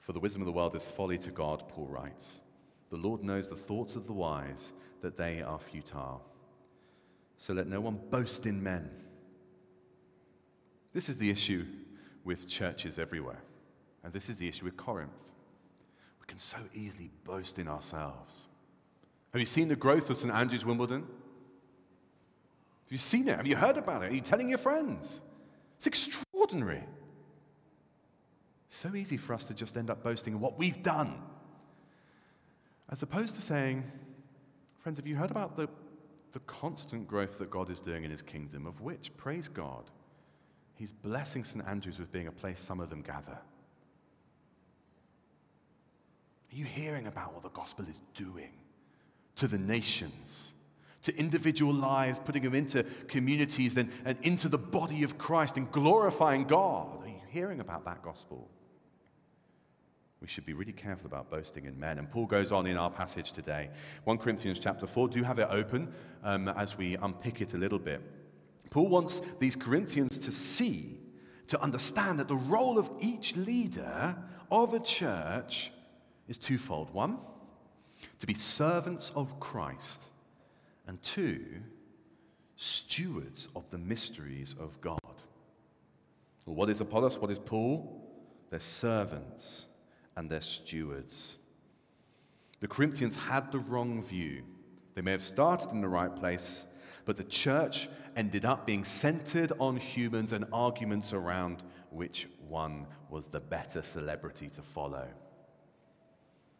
For 0.00 0.12
the 0.12 0.18
wisdom 0.18 0.42
of 0.42 0.46
the 0.46 0.52
world 0.52 0.74
is 0.74 0.88
folly 0.88 1.16
to 1.18 1.30
God, 1.30 1.68
Paul 1.68 1.86
writes. 1.86 2.40
The 2.90 2.96
Lord 2.96 3.22
knows 3.22 3.48
the 3.48 3.56
thoughts 3.56 3.94
of 3.94 4.06
the 4.08 4.12
wise, 4.12 4.72
that 5.00 5.16
they 5.16 5.42
are 5.42 5.60
futile. 5.60 6.24
So 7.38 7.52
let 7.54 7.68
no 7.68 7.80
one 7.80 8.00
boast 8.10 8.46
in 8.46 8.60
men. 8.60 8.90
This 10.92 11.08
is 11.08 11.18
the 11.18 11.30
issue 11.30 11.66
with 12.24 12.48
churches 12.48 12.98
everywhere. 12.98 13.42
And 14.02 14.12
this 14.12 14.28
is 14.28 14.38
the 14.38 14.48
issue 14.48 14.64
with 14.64 14.76
Corinth. 14.76 15.30
We 16.20 16.26
can 16.26 16.38
so 16.38 16.58
easily 16.74 17.10
boast 17.24 17.60
in 17.60 17.68
ourselves. 17.68 18.48
Have 19.32 19.40
you 19.40 19.46
seen 19.46 19.68
the 19.68 19.76
growth 19.76 20.08
of 20.10 20.16
St. 20.16 20.32
Andrew's 20.32 20.64
Wimbledon? 20.64 21.02
Have 21.02 22.92
you 22.92 22.98
seen 22.98 23.28
it? 23.28 23.36
Have 23.36 23.46
you 23.46 23.56
heard 23.56 23.76
about 23.76 24.02
it? 24.02 24.12
Are 24.12 24.14
you 24.14 24.20
telling 24.20 24.48
your 24.48 24.58
friends? 24.58 25.20
It's 25.76 25.86
extraordinary. 25.86 26.82
So 28.68 28.94
easy 28.94 29.16
for 29.16 29.34
us 29.34 29.44
to 29.44 29.54
just 29.54 29.76
end 29.76 29.90
up 29.90 30.02
boasting 30.02 30.38
what 30.40 30.58
we've 30.58 30.82
done. 30.82 31.20
As 32.88 33.02
opposed 33.02 33.34
to 33.34 33.42
saying, 33.42 33.82
friends, 34.78 34.98
have 34.98 35.06
you 35.06 35.16
heard 35.16 35.30
about 35.30 35.56
the, 35.56 35.68
the 36.32 36.38
constant 36.40 37.08
growth 37.08 37.38
that 37.38 37.50
God 37.50 37.70
is 37.70 37.80
doing 37.80 38.04
in 38.04 38.10
his 38.10 38.22
kingdom, 38.22 38.66
of 38.66 38.80
which, 38.80 39.16
praise 39.16 39.48
God, 39.48 39.90
he's 40.74 40.92
blessing 40.92 41.42
St. 41.42 41.66
Andrews 41.66 41.98
with 41.98 42.12
being 42.12 42.28
a 42.28 42.32
place 42.32 42.60
some 42.60 42.80
of 42.80 42.88
them 42.88 43.02
gather? 43.02 43.38
Are 46.52 46.56
you 46.56 46.64
hearing 46.64 47.06
about 47.06 47.34
what 47.34 47.42
the 47.42 47.50
gospel 47.50 47.86
is 47.88 48.00
doing? 48.14 48.52
To 49.36 49.46
the 49.46 49.58
nations, 49.58 50.52
to 51.02 51.16
individual 51.18 51.72
lives, 51.72 52.18
putting 52.18 52.42
them 52.42 52.54
into 52.54 52.82
communities 53.06 53.76
and, 53.76 53.90
and 54.04 54.18
into 54.22 54.48
the 54.48 54.58
body 54.58 55.02
of 55.02 55.18
Christ 55.18 55.56
and 55.56 55.70
glorifying 55.70 56.44
God. 56.44 57.02
Are 57.02 57.08
you 57.08 57.14
hearing 57.30 57.60
about 57.60 57.84
that 57.84 58.02
gospel? 58.02 58.50
We 60.20 60.26
should 60.26 60.46
be 60.46 60.54
really 60.54 60.72
careful 60.72 61.06
about 61.06 61.30
boasting 61.30 61.66
in 61.66 61.78
men. 61.78 61.98
And 61.98 62.10
Paul 62.10 62.26
goes 62.26 62.50
on 62.50 62.66
in 62.66 62.76
our 62.76 62.90
passage 62.90 63.32
today, 63.32 63.68
1 64.04 64.18
Corinthians 64.18 64.58
chapter 64.58 64.86
4. 64.86 65.08
Do 65.08 65.22
have 65.22 65.38
it 65.38 65.48
open 65.50 65.92
um, 66.24 66.48
as 66.48 66.78
we 66.78 66.96
unpick 66.96 67.42
it 67.42 67.54
a 67.54 67.58
little 67.58 67.78
bit. 67.78 68.00
Paul 68.70 68.88
wants 68.88 69.20
these 69.38 69.54
Corinthians 69.54 70.18
to 70.20 70.32
see, 70.32 70.98
to 71.48 71.60
understand 71.62 72.18
that 72.18 72.28
the 72.28 72.36
role 72.36 72.78
of 72.78 72.90
each 72.98 73.36
leader 73.36 74.16
of 74.50 74.72
a 74.72 74.80
church 74.80 75.70
is 76.26 76.38
twofold. 76.38 76.92
One, 76.92 77.18
to 78.18 78.26
be 78.26 78.34
servants 78.34 79.12
of 79.14 79.38
Christ, 79.40 80.02
and 80.86 81.00
two, 81.02 81.44
stewards 82.56 83.48
of 83.54 83.68
the 83.70 83.78
mysteries 83.78 84.54
of 84.58 84.80
God. 84.80 84.98
Well, 86.46 86.56
what 86.56 86.70
is 86.70 86.80
Apollos? 86.80 87.18
What 87.18 87.30
is 87.30 87.38
Paul? 87.38 88.02
They're 88.50 88.60
servants 88.60 89.66
and 90.16 90.30
they're 90.30 90.40
stewards. 90.40 91.36
The 92.60 92.68
Corinthians 92.68 93.16
had 93.16 93.52
the 93.52 93.58
wrong 93.58 94.02
view. 94.02 94.42
They 94.94 95.02
may 95.02 95.10
have 95.10 95.22
started 95.22 95.72
in 95.72 95.80
the 95.80 95.88
right 95.88 96.14
place, 96.14 96.64
but 97.04 97.16
the 97.16 97.24
church 97.24 97.88
ended 98.16 98.44
up 98.46 98.64
being 98.64 98.84
centered 98.84 99.52
on 99.58 99.76
humans 99.76 100.32
and 100.32 100.46
arguments 100.52 101.12
around 101.12 101.62
which 101.90 102.28
one 102.48 102.86
was 103.10 103.26
the 103.26 103.40
better 103.40 103.82
celebrity 103.82 104.48
to 104.48 104.62
follow. 104.62 105.06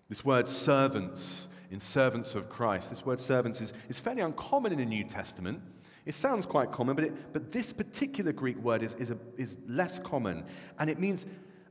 This 0.08 0.24
word 0.24 0.46
servants, 0.46 1.48
in 1.70 1.80
servants 1.80 2.34
of 2.34 2.48
Christ, 2.48 2.90
this 2.90 3.04
word 3.04 3.18
servants 3.18 3.60
is, 3.60 3.72
is 3.88 3.98
fairly 3.98 4.22
uncommon 4.22 4.72
in 4.72 4.78
the 4.78 4.84
New 4.84 5.04
Testament. 5.04 5.60
It 6.04 6.14
sounds 6.14 6.46
quite 6.46 6.70
common, 6.70 6.94
but, 6.94 7.04
it, 7.06 7.32
but 7.32 7.50
this 7.50 7.72
particular 7.72 8.32
Greek 8.32 8.56
word 8.58 8.82
is, 8.82 8.94
is, 8.94 9.10
a, 9.10 9.18
is 9.36 9.58
less 9.66 9.98
common. 9.98 10.44
And 10.78 10.88
it 10.88 11.00
means 11.00 11.26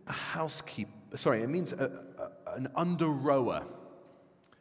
a 0.08 0.12
housekeeper, 0.12 0.92
sorry, 1.16 1.42
it 1.42 1.50
means 1.50 1.72
a, 1.72 2.06
a, 2.46 2.56
an 2.56 2.68
under 2.76 3.08
rower. 3.08 3.64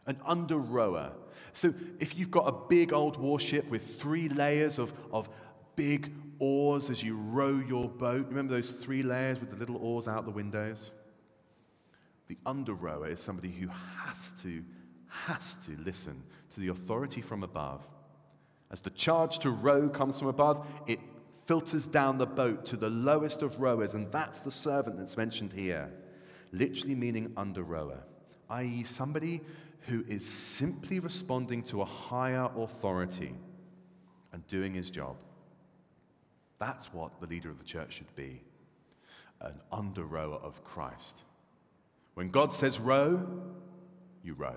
An 0.06 0.20
under 0.24 0.58
rower. 0.58 1.10
So 1.52 1.72
if 1.98 2.16
you've 2.16 2.30
got 2.30 2.46
a 2.46 2.68
big 2.68 2.92
old 2.92 3.16
warship 3.16 3.68
with 3.68 3.96
three 4.00 4.28
layers 4.28 4.78
of, 4.78 4.92
of 5.12 5.28
big 5.74 6.12
oars 6.38 6.90
as 6.90 7.02
you 7.02 7.16
row 7.16 7.60
your 7.66 7.88
boat, 7.88 8.26
remember 8.28 8.54
those 8.54 8.74
three 8.74 9.02
layers 9.02 9.40
with 9.40 9.50
the 9.50 9.56
little 9.56 9.76
oars 9.78 10.06
out 10.06 10.24
the 10.24 10.30
windows? 10.30 10.92
The 12.34 12.50
under 12.50 12.74
rower 12.74 13.06
is 13.06 13.20
somebody 13.20 13.50
who 13.50 13.68
has 13.68 14.32
to, 14.42 14.64
has 15.06 15.54
to 15.66 15.76
listen 15.84 16.20
to 16.52 16.60
the 16.60 16.68
authority 16.68 17.20
from 17.20 17.44
above. 17.44 17.86
As 18.72 18.80
the 18.80 18.90
charge 18.90 19.38
to 19.40 19.50
row 19.50 19.88
comes 19.88 20.18
from 20.18 20.26
above, 20.26 20.66
it 20.88 20.98
filters 21.46 21.86
down 21.86 22.18
the 22.18 22.26
boat 22.26 22.64
to 22.66 22.76
the 22.76 22.90
lowest 22.90 23.42
of 23.42 23.60
rowers, 23.60 23.94
and 23.94 24.10
that's 24.10 24.40
the 24.40 24.50
servant 24.50 24.98
that's 24.98 25.16
mentioned 25.16 25.52
here, 25.52 25.92
literally 26.50 26.96
meaning 26.96 27.32
under 27.36 27.62
rower, 27.62 28.02
i.e., 28.50 28.82
somebody 28.82 29.40
who 29.82 30.04
is 30.08 30.28
simply 30.28 30.98
responding 30.98 31.62
to 31.62 31.82
a 31.82 31.84
higher 31.84 32.50
authority 32.56 33.32
and 34.32 34.44
doing 34.48 34.74
his 34.74 34.90
job. 34.90 35.14
That's 36.58 36.92
what 36.92 37.20
the 37.20 37.28
leader 37.28 37.50
of 37.50 37.58
the 37.58 37.64
church 37.64 37.92
should 37.92 38.16
be 38.16 38.42
an 39.40 39.60
under 39.70 40.04
rower 40.04 40.36
of 40.36 40.64
Christ. 40.64 41.18
When 42.14 42.30
God 42.30 42.52
says 42.52 42.78
row, 42.78 43.26
you 44.22 44.34
row. 44.34 44.56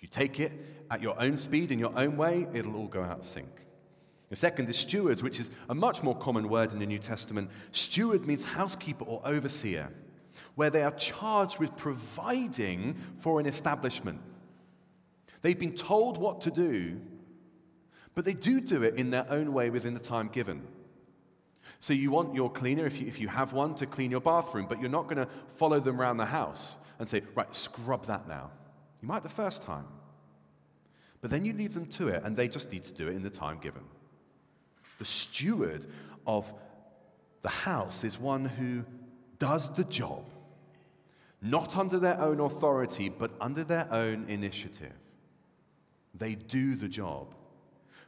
You 0.00 0.08
take 0.08 0.38
it 0.38 0.52
at 0.90 1.00
your 1.02 1.20
own 1.20 1.36
speed, 1.36 1.70
in 1.70 1.78
your 1.78 1.96
own 1.98 2.16
way, 2.16 2.46
it'll 2.52 2.76
all 2.76 2.88
go 2.88 3.02
out 3.02 3.20
of 3.20 3.26
sync. 3.26 3.48
The 4.28 4.36
second 4.36 4.68
is 4.68 4.76
stewards, 4.76 5.22
which 5.22 5.40
is 5.40 5.50
a 5.68 5.74
much 5.74 6.02
more 6.02 6.16
common 6.16 6.48
word 6.48 6.72
in 6.72 6.78
the 6.78 6.86
New 6.86 6.98
Testament. 6.98 7.50
Steward 7.72 8.26
means 8.26 8.44
housekeeper 8.44 9.04
or 9.04 9.22
overseer, 9.24 9.90
where 10.56 10.70
they 10.70 10.82
are 10.82 10.90
charged 10.92 11.58
with 11.58 11.76
providing 11.76 12.96
for 13.20 13.40
an 13.40 13.46
establishment. 13.46 14.20
They've 15.42 15.58
been 15.58 15.74
told 15.74 16.18
what 16.18 16.40
to 16.42 16.50
do, 16.50 17.00
but 18.14 18.24
they 18.24 18.34
do 18.34 18.60
do 18.60 18.82
it 18.82 18.96
in 18.96 19.10
their 19.10 19.26
own 19.30 19.52
way 19.52 19.70
within 19.70 19.94
the 19.94 20.00
time 20.00 20.28
given. 20.28 20.66
So 21.80 21.92
you 21.92 22.10
want 22.10 22.34
your 22.34 22.50
cleaner, 22.50 22.86
if 22.86 23.00
you, 23.00 23.06
if 23.06 23.20
you 23.20 23.28
have 23.28 23.52
one, 23.52 23.74
to 23.76 23.86
clean 23.86 24.10
your 24.10 24.20
bathroom, 24.20 24.66
but 24.68 24.80
you're 24.80 24.90
not 24.90 25.04
going 25.04 25.16
to 25.16 25.28
follow 25.48 25.80
them 25.80 26.00
around 26.00 26.18
the 26.18 26.24
house 26.24 26.76
and 26.98 27.08
say, 27.08 27.22
right, 27.34 27.52
scrub 27.54 28.06
that 28.06 28.28
now. 28.28 28.50
You 29.02 29.08
might 29.08 29.22
the 29.22 29.28
first 29.28 29.64
time. 29.64 29.86
But 31.20 31.30
then 31.30 31.44
you 31.44 31.52
leave 31.52 31.74
them 31.74 31.86
to 31.86 32.08
it, 32.08 32.22
and 32.24 32.36
they 32.36 32.48
just 32.48 32.70
need 32.70 32.82
to 32.84 32.92
do 32.92 33.08
it 33.08 33.16
in 33.16 33.22
the 33.22 33.30
time 33.30 33.58
given. 33.58 33.82
The 34.98 35.04
steward 35.04 35.86
of 36.26 36.52
the 37.42 37.48
house 37.48 38.04
is 38.04 38.18
one 38.18 38.44
who 38.44 38.84
does 39.38 39.70
the 39.70 39.84
job, 39.84 40.24
not 41.42 41.76
under 41.76 41.98
their 41.98 42.20
own 42.20 42.40
authority, 42.40 43.08
but 43.08 43.30
under 43.40 43.64
their 43.64 43.88
own 43.90 44.26
initiative. 44.28 44.92
They 46.14 46.34
do 46.34 46.74
the 46.74 46.88
job. 46.88 47.34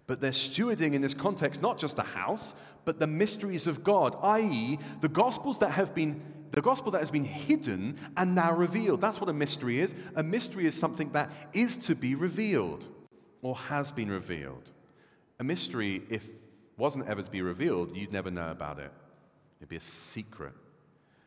But 0.07 0.21
they're 0.21 0.31
stewarding 0.31 0.95
in 0.95 1.03
this 1.03 1.15
context 1.15 1.63
not 1.63 1.79
just 1.79 1.97
the 1.97 2.03
house, 2.03 2.55
but 2.85 2.99
the 2.99 3.07
mysteries 3.07 3.67
of 3.67 3.83
God, 3.83 4.17
i.e., 4.23 4.79
the 5.01 5.09
gospels 5.09 5.59
that 5.61 5.71
have 5.71 5.95
been 5.95 6.21
the 6.53 6.63
gospel 6.63 6.93
that 6.93 7.01
has 7.01 7.11
been 7.11 7.25
hidden 7.25 7.97
and 8.17 8.35
now 8.35 8.55
revealed. 8.55 9.01
That's 9.01 9.21
what 9.21 9.29
a 9.29 9.33
mystery 9.33 9.81
is. 9.81 9.95
A 10.15 10.23
mystery 10.23 10.65
is 10.67 10.79
something 10.79 11.11
that 11.11 11.29
is 11.53 11.77
to 11.89 11.95
be 11.95 12.15
revealed 12.15 12.87
or 13.43 13.57
has 13.57 13.91
been 13.91 14.11
revealed. 14.11 14.71
A 15.41 15.45
mystery, 15.45 16.03
if 16.09 16.27
wasn't 16.79 17.07
ever 17.09 17.23
to 17.23 17.31
be 17.31 17.43
revealed, 17.43 17.97
you'd 17.97 18.13
never 18.13 18.31
know 18.31 18.51
about 18.51 18.79
it. 18.79 18.93
It'd 19.61 19.69
be 19.69 19.77
a 19.77 19.81
secret. 19.81 20.53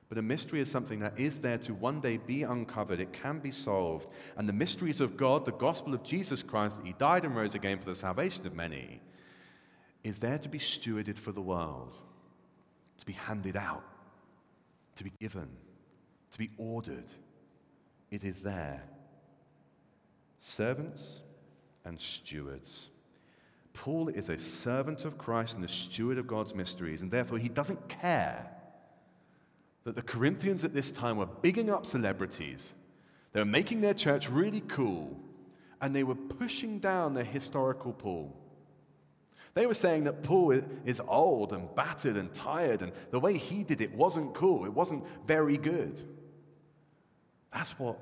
But 0.09 0.17
a 0.17 0.23
mystery 0.23 0.59
is 0.59 0.71
something 0.71 0.99
that 0.99 1.19
is 1.19 1.37
there 1.37 1.59
to 1.59 1.73
one 1.75 2.01
day 2.01 2.17
be 2.17 2.41
uncovered. 2.41 2.99
It 2.99 3.13
can 3.13 3.37
be 3.37 3.51
solved. 3.51 4.09
And 4.37 4.49
the 4.49 4.53
mysteries 4.53 5.01
of 5.01 5.15
God, 5.15 5.45
the 5.45 5.51
gospel 5.51 5.93
of 5.93 6.03
Jesus 6.03 6.41
Christ, 6.41 6.77
that 6.77 6.87
He 6.87 6.93
died 6.93 7.25
and 7.25 7.35
rose 7.35 7.53
again 7.53 7.77
for 7.77 7.85
the 7.85 7.95
salvation 7.95 8.47
of 8.47 8.55
many, 8.55 9.01
is 10.03 10.19
there 10.19 10.39
to 10.39 10.49
be 10.49 10.57
stewarded 10.57 11.17
for 11.17 11.31
the 11.31 11.41
world, 11.41 11.95
to 12.97 13.05
be 13.05 13.13
handed 13.13 13.55
out, 13.55 13.83
to 14.95 15.03
be 15.03 15.11
given, 15.19 15.47
to 16.31 16.37
be 16.39 16.49
ordered. 16.57 17.11
It 18.09 18.23
is 18.23 18.41
there. 18.41 18.81
Servants 20.39 21.21
and 21.85 22.01
stewards. 22.01 22.89
Paul 23.73 24.07
is 24.07 24.29
a 24.29 24.39
servant 24.39 25.05
of 25.05 25.19
Christ 25.19 25.55
and 25.55 25.63
a 25.63 25.69
steward 25.69 26.17
of 26.17 26.25
God's 26.25 26.55
mysteries, 26.55 27.03
and 27.03 27.11
therefore 27.11 27.37
he 27.37 27.49
doesn't 27.49 27.87
care 27.87 28.49
that 29.83 29.95
the 29.95 30.01
Corinthians 30.01 30.63
at 30.63 30.73
this 30.73 30.91
time 30.91 31.17
were 31.17 31.25
bigging 31.25 31.69
up 31.69 31.85
celebrities. 31.85 32.73
They 33.31 33.41
were 33.41 33.45
making 33.45 33.81
their 33.81 33.93
church 33.93 34.29
really 34.29 34.61
cool, 34.61 35.19
and 35.81 35.95
they 35.95 36.03
were 36.03 36.15
pushing 36.15 36.79
down 36.79 37.13
the 37.13 37.23
historical 37.23 37.93
Paul. 37.93 38.35
They 39.53 39.65
were 39.65 39.73
saying 39.73 40.03
that 40.05 40.23
Paul 40.23 40.51
is 40.85 41.01
old 41.01 41.53
and 41.53 41.73
battered 41.75 42.17
and 42.17 42.33
tired, 42.33 42.81
and 42.81 42.91
the 43.11 43.19
way 43.19 43.37
he 43.37 43.63
did 43.63 43.81
it 43.81 43.93
wasn't 43.93 44.33
cool. 44.33 44.65
It 44.65 44.73
wasn't 44.73 45.05
very 45.25 45.57
good. 45.57 46.01
That's 47.51 47.77
what 47.79 47.99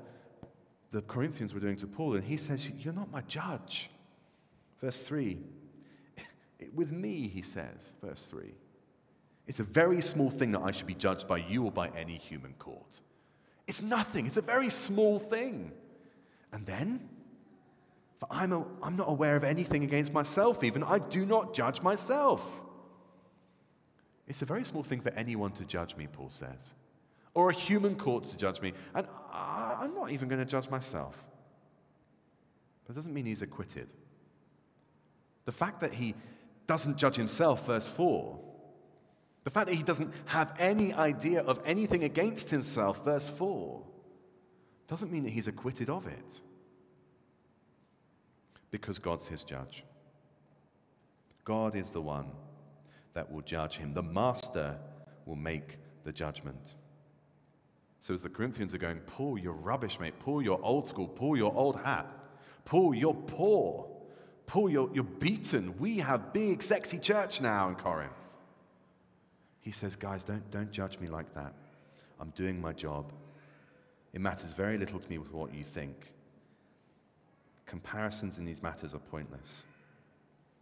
the 0.90 1.02
Corinthians 1.02 1.54
were 1.54 1.60
doing 1.60 1.76
to 1.76 1.86
Paul, 1.86 2.14
and 2.14 2.24
he 2.24 2.36
says, 2.36 2.70
You're 2.70 2.94
not 2.94 3.10
my 3.10 3.22
judge. 3.22 3.90
Verse 4.80 5.02
3. 5.02 5.38
With 6.74 6.92
me, 6.92 7.28
he 7.28 7.42
says, 7.42 7.92
verse 8.02 8.26
3. 8.26 8.52
It's 9.48 9.60
a 9.60 9.64
very 9.64 10.02
small 10.02 10.30
thing 10.30 10.52
that 10.52 10.60
I 10.60 10.70
should 10.70 10.86
be 10.86 10.94
judged 10.94 11.26
by 11.26 11.38
you 11.38 11.64
or 11.64 11.72
by 11.72 11.88
any 11.96 12.16
human 12.16 12.52
court. 12.58 13.00
It's 13.66 13.82
nothing, 13.82 14.26
it's 14.26 14.36
a 14.36 14.42
very 14.42 14.70
small 14.70 15.18
thing. 15.18 15.72
And 16.52 16.64
then, 16.66 17.08
for 18.18 18.28
I'm, 18.30 18.52
a, 18.52 18.66
I'm 18.82 18.96
not 18.96 19.08
aware 19.08 19.36
of 19.36 19.44
anything 19.44 19.84
against 19.84 20.12
myself, 20.12 20.62
even. 20.62 20.82
I 20.82 20.98
do 20.98 21.24
not 21.24 21.54
judge 21.54 21.82
myself. 21.82 22.60
It's 24.26 24.42
a 24.42 24.44
very 24.44 24.64
small 24.64 24.82
thing 24.82 25.00
for 25.00 25.10
anyone 25.14 25.52
to 25.52 25.64
judge 25.64 25.96
me, 25.96 26.06
Paul 26.06 26.28
says, 26.28 26.74
or 27.32 27.48
a 27.48 27.54
human 27.54 27.96
court 27.96 28.24
to 28.24 28.36
judge 28.36 28.60
me. 28.60 28.74
And 28.94 29.06
I, 29.32 29.78
I'm 29.80 29.94
not 29.94 30.10
even 30.10 30.28
going 30.28 30.40
to 30.40 30.50
judge 30.50 30.68
myself. 30.68 31.22
But 32.84 32.92
it 32.92 32.96
doesn't 32.96 33.14
mean 33.14 33.24
he's 33.24 33.42
acquitted. 33.42 33.92
The 35.46 35.52
fact 35.52 35.80
that 35.80 35.94
he 35.94 36.14
doesn't 36.66 36.98
judge 36.98 37.16
himself, 37.16 37.66
verse 37.66 37.88
4, 37.88 38.38
the 39.48 39.54
fact 39.54 39.68
that 39.68 39.76
he 39.76 39.82
doesn't 39.82 40.12
have 40.26 40.52
any 40.58 40.92
idea 40.92 41.40
of 41.40 41.58
anything 41.64 42.04
against 42.04 42.50
himself, 42.50 43.02
verse 43.02 43.30
4, 43.30 43.82
doesn't 44.86 45.10
mean 45.10 45.24
that 45.24 45.30
he's 45.30 45.48
acquitted 45.48 45.88
of 45.88 46.06
it. 46.06 46.40
Because 48.70 48.98
God's 48.98 49.26
his 49.26 49.44
judge. 49.44 49.84
God 51.44 51.74
is 51.74 51.92
the 51.92 52.02
one 52.02 52.26
that 53.14 53.32
will 53.32 53.40
judge 53.40 53.76
him. 53.76 53.94
The 53.94 54.02
master 54.02 54.76
will 55.24 55.36
make 55.36 55.78
the 56.04 56.12
judgment. 56.12 56.74
So 58.00 58.12
as 58.12 58.24
the 58.24 58.28
Corinthians 58.28 58.74
are 58.74 58.78
going, 58.78 58.98
Paul, 59.06 59.38
you're 59.38 59.54
rubbish, 59.54 59.98
mate. 59.98 60.18
Paul, 60.18 60.42
you're 60.42 60.60
old 60.62 60.86
school. 60.86 61.08
Paul, 61.08 61.38
you're 61.38 61.56
old 61.56 61.76
hat. 61.76 62.12
Paul, 62.66 62.94
you're 62.94 63.14
poor. 63.14 63.88
You're, 64.54 64.90
you're 64.92 65.04
beaten. 65.04 65.78
We 65.78 66.00
have 66.00 66.34
big, 66.34 66.62
sexy 66.62 66.98
church 66.98 67.40
now 67.40 67.70
in 67.70 67.76
Corinth. 67.76 68.12
He 69.60 69.72
says, 69.72 69.96
guys, 69.96 70.24
don't, 70.24 70.50
don't 70.50 70.70
judge 70.70 70.98
me 70.98 71.08
like 71.08 71.32
that. 71.34 71.52
I'm 72.20 72.30
doing 72.30 72.60
my 72.60 72.72
job. 72.72 73.12
It 74.12 74.20
matters 74.20 74.52
very 74.52 74.78
little 74.78 74.98
to 74.98 75.10
me 75.10 75.18
with 75.18 75.32
what 75.32 75.54
you 75.54 75.64
think. 75.64 76.12
Comparisons 77.66 78.38
in 78.38 78.44
these 78.44 78.62
matters 78.62 78.94
are 78.94 78.98
pointless. 78.98 79.64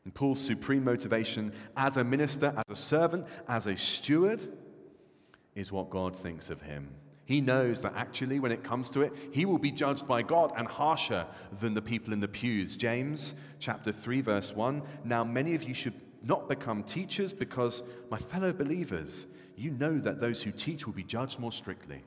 And 0.04 0.14
Paul's 0.14 0.40
supreme 0.40 0.84
motivation 0.84 1.52
as 1.76 1.96
a 1.96 2.04
minister, 2.04 2.54
as 2.56 2.64
a 2.68 2.76
servant, 2.76 3.26
as 3.48 3.66
a 3.66 3.76
steward 3.76 4.40
is 5.54 5.72
what 5.72 5.90
God 5.90 6.14
thinks 6.16 6.50
of 6.50 6.60
him. 6.60 6.88
He 7.24 7.40
knows 7.40 7.82
that 7.82 7.92
actually, 7.96 8.38
when 8.38 8.52
it 8.52 8.62
comes 8.62 8.88
to 8.90 9.02
it, 9.02 9.12
he 9.32 9.44
will 9.46 9.58
be 9.58 9.72
judged 9.72 10.06
by 10.06 10.22
God 10.22 10.52
and 10.56 10.68
harsher 10.68 11.26
than 11.60 11.74
the 11.74 11.82
people 11.82 12.12
in 12.12 12.20
the 12.20 12.28
pews. 12.28 12.76
James 12.76 13.34
chapter 13.58 13.90
3, 13.90 14.20
verse 14.20 14.54
1 14.54 14.80
Now, 15.04 15.24
many 15.24 15.56
of 15.56 15.64
you 15.64 15.74
should 15.74 16.05
not 16.26 16.48
become 16.48 16.82
teachers 16.82 17.32
because, 17.32 17.82
my 18.10 18.18
fellow 18.18 18.52
believers, 18.52 19.26
you 19.56 19.70
know 19.72 19.98
that 19.98 20.18
those 20.18 20.42
who 20.42 20.50
teach 20.50 20.86
will 20.86 20.94
be 20.94 21.02
judged 21.02 21.38
more 21.38 21.52
strictly. 21.52 22.02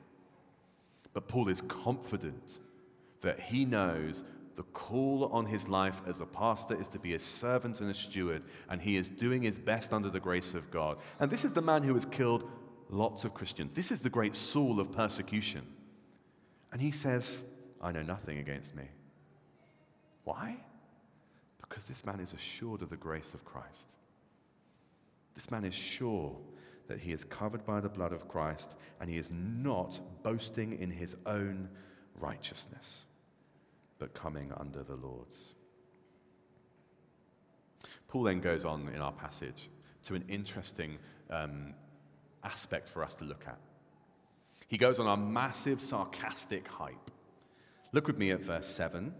But 1.13 1.27
Paul 1.27 1.49
is 1.49 1.61
confident 1.61 2.59
that 3.21 3.39
he 3.39 3.65
knows 3.65 4.23
the 4.55 4.63
call 4.63 5.29
on 5.31 5.45
his 5.45 5.69
life 5.69 6.01
as 6.05 6.21
a 6.21 6.25
pastor 6.25 6.79
is 6.79 6.87
to 6.89 6.99
be 6.99 7.13
a 7.13 7.19
servant 7.19 7.81
and 7.81 7.89
a 7.89 7.93
steward, 7.93 8.43
and 8.69 8.81
he 8.81 8.97
is 8.97 9.07
doing 9.07 9.41
his 9.41 9.57
best 9.57 9.93
under 9.93 10.09
the 10.09 10.19
grace 10.19 10.53
of 10.53 10.69
God. 10.69 10.97
And 11.19 11.31
this 11.31 11.45
is 11.45 11.53
the 11.53 11.61
man 11.61 11.81
who 11.81 11.93
has 11.93 12.05
killed 12.05 12.49
lots 12.89 13.23
of 13.23 13.33
Christians. 13.33 13.73
This 13.73 13.91
is 13.91 14.01
the 14.01 14.09
great 14.09 14.35
Saul 14.35 14.79
of 14.79 14.91
persecution. 14.91 15.61
And 16.71 16.81
he 16.81 16.91
says, 16.91 17.43
I 17.81 17.91
know 17.91 18.03
nothing 18.03 18.39
against 18.39 18.75
me. 18.75 18.83
Why? 20.25 20.57
Because 21.61 21.85
this 21.85 22.05
man 22.05 22.19
is 22.19 22.33
assured 22.33 22.81
of 22.81 22.89
the 22.89 22.97
grace 22.97 23.33
of 23.33 23.45
Christ. 23.45 23.91
This 25.39 25.51
man 25.51 25.63
is 25.63 25.73
sure 25.73 26.35
that 26.89 26.99
he 26.99 27.13
is 27.13 27.23
covered 27.23 27.65
by 27.65 27.79
the 27.79 27.87
blood 27.87 28.11
of 28.11 28.27
Christ 28.27 28.75
and 28.99 29.09
he 29.09 29.15
is 29.15 29.31
not 29.31 29.97
boasting 30.21 30.77
in 30.81 30.91
his 30.91 31.15
own 31.25 31.69
righteousness, 32.19 33.05
but 33.99 34.13
coming 34.13 34.51
under 34.57 34.83
the 34.83 34.97
Lord's. 34.97 35.53
Paul 38.09 38.23
then 38.23 38.41
goes 38.41 38.65
on 38.65 38.89
in 38.93 38.99
our 38.99 39.13
passage 39.13 39.69
to 40.03 40.15
an 40.15 40.25
interesting 40.27 40.97
um, 41.29 41.73
aspect 42.43 42.89
for 42.89 43.01
us 43.01 43.15
to 43.15 43.23
look 43.23 43.45
at. 43.47 43.59
He 44.67 44.77
goes 44.77 44.99
on 44.99 45.07
a 45.07 45.15
massive 45.15 45.79
sarcastic 45.79 46.67
hype. 46.67 47.11
Look 47.93 48.07
with 48.07 48.17
me 48.17 48.31
at 48.31 48.41
verse 48.41 48.67
7. 48.67 49.13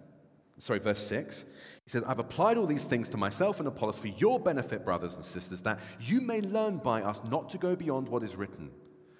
Sorry, 0.59 0.79
verse 0.79 1.05
6. 1.07 1.45
He 1.85 1.89
says, 1.89 2.03
I've 2.03 2.19
applied 2.19 2.57
all 2.57 2.65
these 2.65 2.85
things 2.85 3.09
to 3.09 3.17
myself 3.17 3.59
and 3.59 3.67
Apollos 3.67 3.97
for 3.97 4.09
your 4.09 4.39
benefit, 4.39 4.85
brothers 4.85 5.15
and 5.15 5.25
sisters, 5.25 5.61
that 5.63 5.79
you 6.01 6.21
may 6.21 6.41
learn 6.41 6.77
by 6.77 7.01
us 7.01 7.21
not 7.23 7.49
to 7.49 7.57
go 7.57 7.75
beyond 7.75 8.09
what 8.09 8.23
is 8.23 8.35
written, 8.35 8.69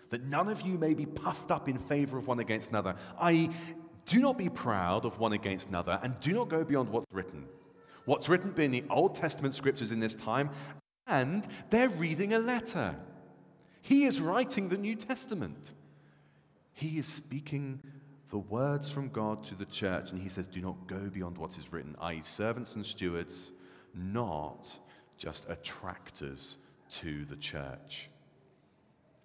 that 0.09 0.23
none 0.25 0.49
of 0.49 0.61
you 0.61 0.77
may 0.77 0.93
be 0.93 1.05
puffed 1.05 1.49
up 1.49 1.69
in 1.69 1.79
favor 1.79 2.17
of 2.17 2.27
one 2.27 2.39
against 2.39 2.69
another, 2.69 2.95
i.e., 3.21 3.49
do 4.05 4.19
not 4.19 4.37
be 4.37 4.49
proud 4.49 5.05
of 5.05 5.19
one 5.19 5.33
against 5.33 5.69
another, 5.69 5.99
and 6.03 6.19
do 6.19 6.33
not 6.33 6.49
go 6.49 6.63
beyond 6.63 6.89
what's 6.89 7.07
written. 7.11 7.45
What's 8.05 8.27
written 8.27 8.51
being 8.51 8.71
the 8.71 8.83
Old 8.89 9.15
Testament 9.15 9.53
scriptures 9.53 9.91
in 9.91 9.99
this 9.99 10.15
time, 10.15 10.49
and 11.07 11.47
they're 11.69 11.89
reading 11.89 12.33
a 12.33 12.39
letter. 12.39 12.95
He 13.81 14.05
is 14.05 14.19
writing 14.19 14.67
the 14.67 14.77
New 14.77 14.95
Testament. 14.95 15.73
He 16.73 16.97
is 16.97 17.07
speaking 17.07 17.81
the 18.29 18.37
words 18.37 18.89
from 18.89 19.09
God 19.09 19.43
to 19.45 19.55
the 19.55 19.65
church, 19.65 20.11
and 20.11 20.21
he 20.21 20.29
says, 20.29 20.47
Do 20.47 20.61
not 20.61 20.87
go 20.87 21.09
beyond 21.09 21.37
what 21.37 21.57
is 21.57 21.71
written, 21.73 21.95
i.e., 22.01 22.21
servants 22.21 22.75
and 22.75 22.85
stewards, 22.85 23.51
not 23.93 24.67
just 25.17 25.49
attractors 25.49 26.57
to 26.89 27.25
the 27.25 27.35
church. 27.35 28.09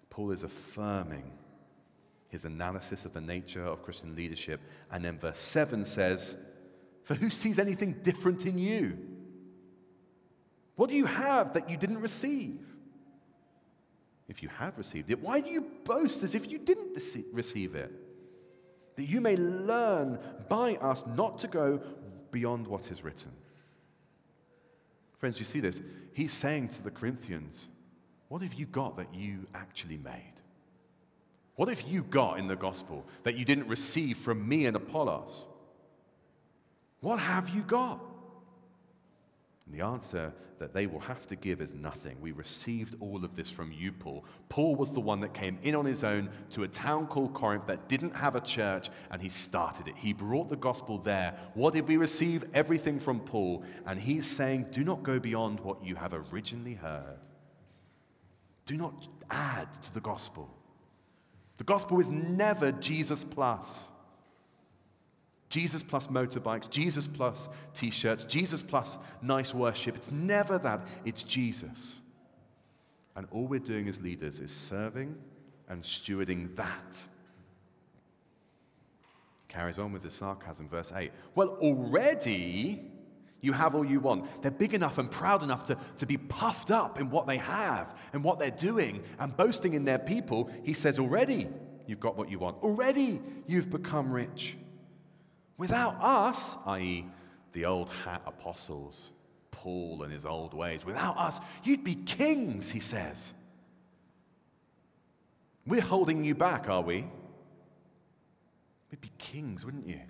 Paul 0.09 0.31
is 0.31 0.43
affirming 0.43 1.31
his 2.29 2.45
analysis 2.45 3.05
of 3.05 3.13
the 3.13 3.21
nature 3.21 3.63
of 3.63 3.83
Christian 3.83 4.15
leadership, 4.15 4.59
and 4.91 5.05
then 5.05 5.19
verse 5.19 5.39
7 5.39 5.85
says, 5.85 6.37
For 7.03 7.13
who 7.13 7.29
sees 7.29 7.59
anything 7.59 7.93
different 8.01 8.45
in 8.45 8.57
you? 8.57 8.97
What 10.75 10.89
do 10.89 10.95
you 10.95 11.05
have 11.05 11.53
that 11.53 11.69
you 11.69 11.77
didn't 11.77 12.01
receive? 12.01 12.59
if 14.27 14.41
you 14.41 14.49
have 14.49 14.77
received 14.77 15.11
it, 15.11 15.21
why 15.21 15.39
do 15.39 15.49
you 15.49 15.65
boast 15.83 16.23
as 16.23 16.35
if 16.35 16.49
you 16.49 16.57
didn't 16.57 16.97
receive 17.31 17.75
it? 17.75 17.91
That 18.95 19.05
you 19.05 19.21
may 19.21 19.35
learn 19.35 20.19
by 20.49 20.75
us 20.75 21.05
not 21.05 21.37
to 21.39 21.47
go 21.47 21.81
beyond 22.31 22.67
what 22.67 22.91
is 22.91 23.03
written. 23.03 23.31
Friends, 25.17 25.39
you 25.39 25.45
see 25.45 25.59
this? 25.59 25.81
He's 26.13 26.33
saying 26.33 26.69
to 26.69 26.83
the 26.83 26.91
Corinthians, 26.91 27.67
What 28.27 28.41
have 28.41 28.53
you 28.53 28.65
got 28.65 28.97
that 28.97 29.13
you 29.13 29.47
actually 29.53 29.97
made? 29.97 30.33
What 31.55 31.69
have 31.69 31.81
you 31.81 32.03
got 32.03 32.37
in 32.37 32.47
the 32.47 32.55
gospel 32.55 33.05
that 33.23 33.37
you 33.37 33.45
didn't 33.45 33.67
receive 33.67 34.17
from 34.17 34.47
me 34.47 34.65
and 34.65 34.75
Apollos? 34.75 35.47
What 36.99 37.19
have 37.19 37.49
you 37.49 37.61
got? 37.61 38.01
And 39.65 39.73
the 39.73 39.83
answer 39.83 40.31
that 40.59 40.73
they 40.73 40.85
will 40.85 40.99
have 40.99 41.25
to 41.27 41.35
give 41.35 41.59
is 41.59 41.73
nothing. 41.73 42.15
We 42.21 42.31
received 42.31 42.95
all 42.99 43.25
of 43.25 43.35
this 43.35 43.49
from 43.49 43.71
you, 43.71 43.91
Paul. 43.91 44.23
Paul 44.47 44.75
was 44.75 44.93
the 44.93 44.99
one 45.01 45.19
that 45.21 45.33
came 45.33 45.57
in 45.63 45.75
on 45.75 45.85
his 45.85 46.03
own 46.03 46.29
to 46.51 46.63
a 46.63 46.67
town 46.67 47.07
called 47.07 47.33
Corinth 47.33 47.67
that 47.67 47.89
didn't 47.89 48.15
have 48.15 48.35
a 48.35 48.41
church, 48.41 48.89
and 49.11 49.21
he 49.21 49.29
started 49.29 49.87
it. 49.87 49.97
He 49.97 50.13
brought 50.13 50.47
the 50.47 50.55
gospel 50.55 50.97
there. 50.97 51.35
What 51.55 51.73
did 51.73 51.87
we 51.87 51.97
receive? 51.97 52.45
Everything 52.53 52.99
from 52.99 53.19
Paul. 53.19 53.63
And 53.85 53.99
he's 53.99 54.27
saying, 54.27 54.67
do 54.71 54.83
not 54.83 55.03
go 55.03 55.19
beyond 55.19 55.59
what 55.59 55.83
you 55.83 55.95
have 55.95 56.13
originally 56.13 56.75
heard. 56.75 57.19
Do 58.65 58.77
not 58.77 59.07
add 59.29 59.71
to 59.73 59.93
the 59.93 59.99
gospel. 59.99 60.49
The 61.57 61.63
gospel 61.63 61.99
is 61.99 62.09
never 62.09 62.71
Jesus 62.71 63.23
plus. 63.23 63.87
Jesus 65.55 65.81
plus 65.81 66.07
motorbikes, 66.07 66.69
Jesus 66.69 67.07
plus 67.07 67.47
t 67.73 67.89
shirts, 67.89 68.25
Jesus 68.25 68.61
plus 68.61 68.97
nice 69.21 69.53
worship. 69.53 69.95
It's 69.95 70.11
never 70.11 70.57
that, 70.57 70.81
it's 71.05 71.23
Jesus. 71.23 72.01
And 73.15 73.25
all 73.31 73.47
we're 73.47 73.61
doing 73.61 73.87
as 73.87 74.01
leaders 74.01 74.41
is 74.41 74.51
serving 74.51 75.15
and 75.69 75.81
stewarding 75.81 76.53
that. 76.57 77.01
Carries 79.47 79.79
on 79.79 79.93
with 79.93 80.01
the 80.01 80.11
sarcasm, 80.11 80.67
verse 80.67 80.91
8. 80.93 81.13
Well, 81.35 81.57
already 81.61 82.91
You 83.39 83.53
have 83.53 83.75
all 83.75 83.85
you 83.85 84.01
want. 84.01 84.41
They're 84.41 84.51
big 84.51 84.73
enough 84.73 84.97
and 84.97 85.09
proud 85.09 85.41
enough 85.41 85.63
to, 85.67 85.77
to 85.97 86.05
be 86.05 86.17
puffed 86.17 86.69
up 86.71 86.99
in 86.99 87.09
what 87.11 87.27
they 87.27 87.37
have 87.37 87.97
and 88.11 88.23
what 88.23 88.39
they're 88.39 88.51
doing 88.51 89.03
and 89.19 89.37
boasting 89.37 89.73
in 89.73 89.85
their 89.85 89.99
people. 89.99 90.49
He 90.63 90.73
says, 90.73 90.99
Already 90.99 91.47
you've 91.85 92.01
got 92.01 92.17
what 92.17 92.29
you 92.29 92.39
want. 92.39 92.57
Already 92.61 93.21
you've 93.47 93.69
become 93.69 94.11
rich. 94.11 94.57
Without 95.57 95.95
us, 96.01 96.57
i.e., 96.67 97.05
the 97.53 97.65
old 97.65 97.89
hat 97.89 98.21
apostles, 98.25 99.11
Paul 99.51 100.03
and 100.03 100.11
his 100.11 100.25
old 100.25 100.53
ways, 100.53 100.85
without 100.85 101.17
us, 101.17 101.39
you'd 101.63 101.83
be 101.83 101.95
kings, 101.95 102.69
he 102.69 102.81
says. 102.81 103.31
We're 105.65 105.81
holding 105.81 106.23
you 106.23 106.35
back, 106.35 106.69
are 106.69 106.81
we? 106.81 107.05
We'd 108.91 109.01
be 109.01 109.11
kings, 109.17 109.65
wouldn't 109.65 109.87
you? 109.87 110.01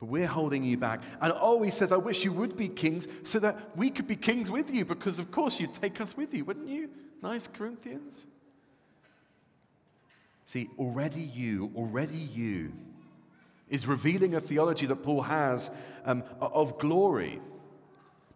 But 0.00 0.06
we're 0.06 0.26
holding 0.26 0.64
you 0.64 0.76
back. 0.76 1.02
And 1.20 1.32
oh, 1.36 1.62
he 1.62 1.70
says, 1.70 1.92
I 1.92 1.96
wish 1.96 2.24
you 2.24 2.32
would 2.32 2.56
be 2.56 2.68
kings 2.68 3.08
so 3.22 3.38
that 3.40 3.76
we 3.76 3.90
could 3.90 4.06
be 4.06 4.16
kings 4.16 4.50
with 4.50 4.70
you, 4.70 4.84
because 4.84 5.18
of 5.18 5.30
course 5.30 5.60
you'd 5.60 5.74
take 5.74 6.00
us 6.00 6.16
with 6.16 6.32
you, 6.32 6.44
wouldn't 6.44 6.68
you? 6.68 6.88
Nice 7.22 7.46
Corinthians. 7.46 8.26
See, 10.44 10.68
already 10.78 11.20
you, 11.20 11.70
already 11.76 12.16
you, 12.16 12.72
is 13.70 13.86
revealing 13.86 14.34
a 14.34 14.40
theology 14.40 14.86
that 14.86 15.02
Paul 15.02 15.22
has 15.22 15.70
um, 16.04 16.24
of 16.40 16.78
glory. 16.78 17.40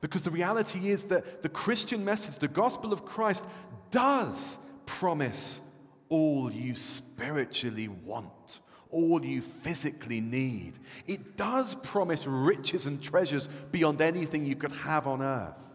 Because 0.00 0.24
the 0.24 0.30
reality 0.30 0.90
is 0.90 1.04
that 1.04 1.42
the 1.42 1.48
Christian 1.48 2.04
message, 2.04 2.38
the 2.38 2.48
gospel 2.48 2.92
of 2.92 3.04
Christ, 3.04 3.44
does 3.90 4.58
promise 4.84 5.60
all 6.08 6.50
you 6.50 6.74
spiritually 6.74 7.88
want, 7.88 8.60
all 8.90 9.24
you 9.24 9.40
physically 9.40 10.20
need. 10.20 10.74
It 11.06 11.36
does 11.36 11.74
promise 11.76 12.26
riches 12.26 12.86
and 12.86 13.02
treasures 13.02 13.46
beyond 13.48 14.00
anything 14.00 14.44
you 14.44 14.56
could 14.56 14.72
have 14.72 15.06
on 15.06 15.22
earth. 15.22 15.70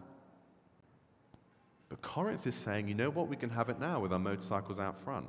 But 1.88 2.02
Corinth 2.02 2.46
is 2.46 2.54
saying, 2.54 2.86
you 2.86 2.94
know 2.94 3.10
what? 3.10 3.28
We 3.28 3.36
can 3.36 3.50
have 3.50 3.70
it 3.70 3.80
now 3.80 4.00
with 4.00 4.12
our 4.12 4.18
motorcycles 4.18 4.78
out 4.78 5.00
front. 5.00 5.26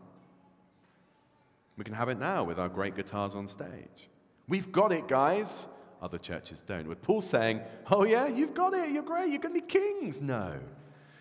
We 1.78 1.86
can 1.86 1.94
have 1.94 2.10
it 2.10 2.20
now 2.20 2.44
with 2.44 2.60
our 2.60 2.68
great 2.68 2.98
guitars 2.98 3.34
on 3.34 3.48
stage. 3.48 4.09
We've 4.50 4.72
got 4.72 4.92
it, 4.92 5.08
guys. 5.08 5.68
Other 6.02 6.18
churches 6.18 6.62
don't. 6.62 6.88
With 6.88 7.02
Paul 7.02 7.22
saying, 7.22 7.62
oh, 7.90 8.04
yeah, 8.04 8.28
you've 8.28 8.54
got 8.54 8.74
it. 8.74 8.92
You're 8.92 9.04
great. 9.04 9.30
You're 9.30 9.40
going 9.40 9.56
to 9.56 9.62
be 9.62 9.68
kings. 9.68 10.20
No, 10.20 10.60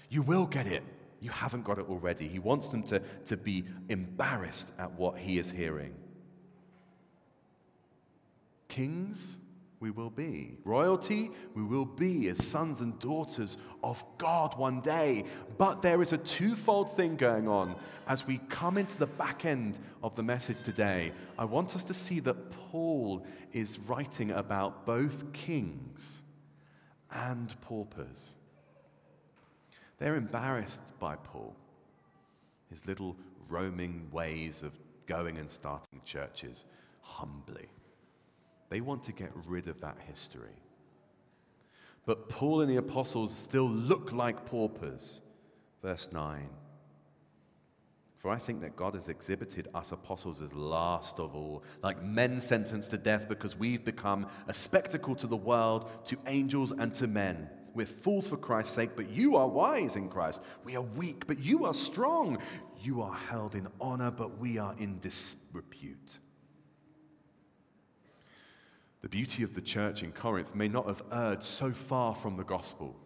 you 0.09 0.23
will 0.23 0.47
get 0.47 0.67
it 0.67 0.83
you 1.21 1.31
haven't 1.31 1.65
got 1.65 1.79
it 1.79 1.89
already. 1.89 2.29
He 2.29 2.39
wants 2.39 2.71
them 2.71 2.83
to, 2.85 3.01
to 3.01 3.37
be 3.37 3.65
embarrassed 3.89 4.73
at 4.79 4.93
what 4.93 5.19
he 5.19 5.39
is 5.39 5.51
hearing. 5.51 5.95
Kings, 8.69 9.39
we 9.81 9.91
will 9.91 10.11
be. 10.11 10.57
Royalty, 10.65 11.31
we 11.55 11.63
will 11.63 11.85
be 11.85 12.29
as 12.29 12.45
sons 12.45 12.81
and 12.81 12.99
daughters 12.99 13.59
of 13.83 14.05
God 14.19 14.59
one 14.59 14.81
day. 14.81 15.25
But 15.57 15.83
there 15.83 16.03
is 16.03 16.13
a 16.13 16.19
twofold 16.19 16.93
thing 16.93 17.17
going 17.17 17.49
on 17.49 17.75
as 18.07 18.27
we 18.27 18.39
come 18.49 18.77
into 18.77 18.99
the 18.99 19.07
back 19.07 19.45
end 19.45 19.79
of 20.03 20.15
the 20.17 20.23
message 20.23 20.63
today. 20.63 21.13
I 21.39 21.45
want 21.45 21.77
us 21.77 21.85
to 21.85 21.95
see 21.95 22.21
that 22.21 22.51
Paul 22.51 23.25
is 23.53 23.79
writing 23.81 24.33
about 24.33 24.85
both 24.85 25.33
kings 25.33 26.23
and 27.11 27.55
paupers. 27.61 28.35
They're 29.99 30.17
embarrassed 30.17 30.99
by 30.99 31.17
Paul, 31.17 31.57
his 32.71 32.87
little 32.87 33.17
roaming 33.49 34.09
ways 34.13 34.63
of 34.63 34.73
going 35.07 35.39
and 35.39 35.51
starting 35.51 36.01
churches 36.05 36.65
humbly. 37.01 37.67
They 38.71 38.81
want 38.81 39.03
to 39.05 39.13
get 39.13 39.33
rid 39.47 39.69
of 39.69 39.81
that 39.81 39.97
history. 40.07 40.63
But 42.07 42.29
Paul 42.29 42.63
and 42.63 42.71
the 42.71 42.77
apostles 42.77 43.37
still 43.37 43.69
look 43.69 44.13
like 44.13 44.47
paupers. 44.47 45.21
Verse 45.83 46.13
9. 46.13 46.49
For 48.19 48.31
I 48.31 48.37
think 48.37 48.61
that 48.63 48.77
God 48.77 48.95
has 48.95 49.09
exhibited 49.09 49.69
us 49.75 49.93
apostles 49.93 50.43
as 50.43 50.53
last 50.53 51.21
of 51.21 51.37
all, 51.37 51.63
like 51.83 52.03
men 52.03 52.41
sentenced 52.41 52.91
to 52.91 52.99
death 52.99 53.29
because 53.29 53.57
we've 53.57 53.85
become 53.85 54.27
a 54.49 54.55
spectacle 54.55 55.15
to 55.17 55.29
the 55.29 55.37
world, 55.37 55.89
to 56.07 56.17
angels, 56.27 56.73
and 56.73 56.93
to 56.95 57.07
men. 57.07 57.49
We're 57.75 57.87
fools 57.87 58.27
for 58.27 58.37
Christ's 58.37 58.75
sake, 58.75 58.91
but 58.97 59.09
you 59.09 59.37
are 59.37 59.47
wise 59.47 59.95
in 59.95 60.09
Christ. 60.09 60.43
We 60.65 60.75
are 60.75 60.83
weak, 60.83 61.29
but 61.29 61.39
you 61.39 61.65
are 61.65 61.75
strong. 61.75 62.39
You 62.81 63.03
are 63.03 63.15
held 63.15 63.55
in 63.55 63.69
honor, 63.81 64.11
but 64.11 64.39
we 64.39 64.59
are 64.59 64.75
in 64.79 64.99
disrepute. 64.99 66.19
The 69.01 69.09
beauty 69.09 69.43
of 69.43 69.55
the 69.55 69.61
church 69.61 70.03
in 70.03 70.13
Corinth 70.13 70.55
may 70.55 70.69
not 70.69 70.87
have 70.87 71.03
erred 71.13 71.43
so 71.43 71.71
far 71.71 72.15
from 72.15 72.37
the 72.37 72.45
gospel. 72.45 72.97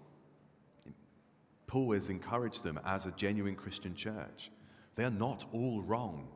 Paul 1.66 1.92
has 1.92 2.08
encouraged 2.08 2.64
them 2.64 2.80
as 2.84 3.06
a 3.06 3.12
genuine 3.12 3.54
Christian 3.54 3.94
church. 3.94 4.50
They 4.94 5.04
are 5.04 5.10
not 5.10 5.44
all 5.52 5.82
wrong, 5.82 6.28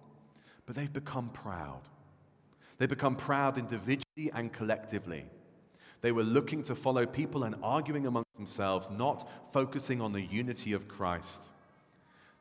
but 0.66 0.76
they've 0.76 0.92
become 0.92 1.30
proud. 1.30 1.82
They 2.78 2.86
become 2.86 3.16
proud 3.16 3.58
individually 3.58 4.30
and 4.34 4.52
collectively. 4.52 5.24
They 6.02 6.12
were 6.12 6.22
looking 6.22 6.62
to 6.64 6.74
follow 6.74 7.06
people 7.06 7.44
and 7.44 7.56
arguing 7.62 8.06
amongst 8.06 8.34
themselves, 8.34 8.88
not 8.90 9.28
focusing 9.52 10.00
on 10.00 10.12
the 10.12 10.20
unity 10.20 10.72
of 10.72 10.88
Christ. 10.88 11.44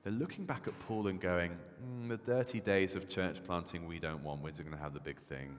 They're 0.04 0.13
looking 0.13 0.45
back 0.45 0.67
at 0.67 0.78
Paul 0.82 1.08
and 1.08 1.19
going, 1.19 1.58
mm, 1.84 2.10
The 2.10 2.17
dirty 2.17 2.60
days 2.60 2.95
of 2.95 3.10
church 3.10 3.38
planting 3.45 3.88
we 3.88 3.97
don't 3.97 4.23
want. 4.23 4.43
We're 4.43 4.51
just 4.51 4.63
going 4.63 4.78
to 4.78 4.84
have 4.84 4.93
the 4.93 4.99
big 4.99 5.19
thing. 5.21 5.56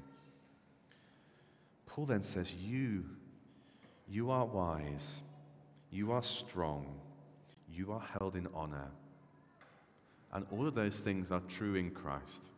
Paul 1.96 2.04
then 2.04 2.22
says, 2.22 2.54
You, 2.54 3.04
you 4.06 4.30
are 4.30 4.44
wise, 4.44 5.22
you 5.90 6.12
are 6.12 6.22
strong, 6.22 7.00
you 7.72 7.90
are 7.90 8.02
held 8.18 8.36
in 8.36 8.46
honor. 8.52 8.90
And 10.34 10.44
all 10.52 10.68
of 10.68 10.74
those 10.74 11.00
things 11.00 11.30
are 11.30 11.40
true 11.48 11.76
in 11.76 11.90
Christ 11.90 12.48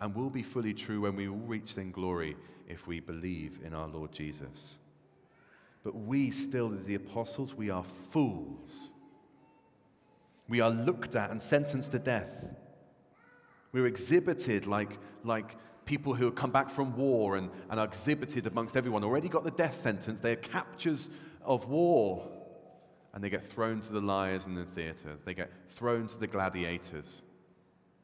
and 0.00 0.12
will 0.12 0.28
be 0.28 0.42
fully 0.42 0.74
true 0.74 1.02
when 1.02 1.14
we 1.14 1.28
reach 1.28 1.78
in 1.78 1.92
glory 1.92 2.36
if 2.68 2.88
we 2.88 2.98
believe 2.98 3.60
in 3.64 3.74
our 3.74 3.86
Lord 3.86 4.10
Jesus. 4.10 4.78
But 5.84 5.94
we 5.94 6.32
still, 6.32 6.70
the 6.70 6.96
apostles, 6.96 7.54
we 7.54 7.70
are 7.70 7.84
fools. 8.10 8.90
We 10.48 10.60
are 10.60 10.70
looked 10.70 11.14
at 11.14 11.30
and 11.30 11.40
sentenced 11.40 11.92
to 11.92 12.00
death. 12.00 12.52
We're 13.70 13.86
exhibited 13.86 14.66
like, 14.66 14.98
like 15.22 15.54
people 15.86 16.14
who 16.14 16.24
have 16.24 16.34
come 16.34 16.50
back 16.50 16.70
from 16.70 16.96
war 16.96 17.36
and, 17.36 17.50
and 17.70 17.78
are 17.78 17.86
exhibited 17.86 18.46
amongst 18.46 18.76
everyone. 18.76 19.04
Already 19.04 19.28
got 19.28 19.44
the 19.44 19.50
death 19.50 19.74
sentence. 19.74 20.20
They 20.20 20.32
are 20.32 20.36
captures 20.36 21.10
of 21.42 21.68
war. 21.68 22.28
And 23.12 23.22
they 23.22 23.30
get 23.30 23.44
thrown 23.44 23.80
to 23.82 23.92
the 23.92 24.00
liars 24.00 24.46
in 24.46 24.54
the 24.54 24.64
theater. 24.64 25.16
They 25.24 25.34
get 25.34 25.50
thrown 25.68 26.08
to 26.08 26.18
the 26.18 26.26
gladiators. 26.26 27.22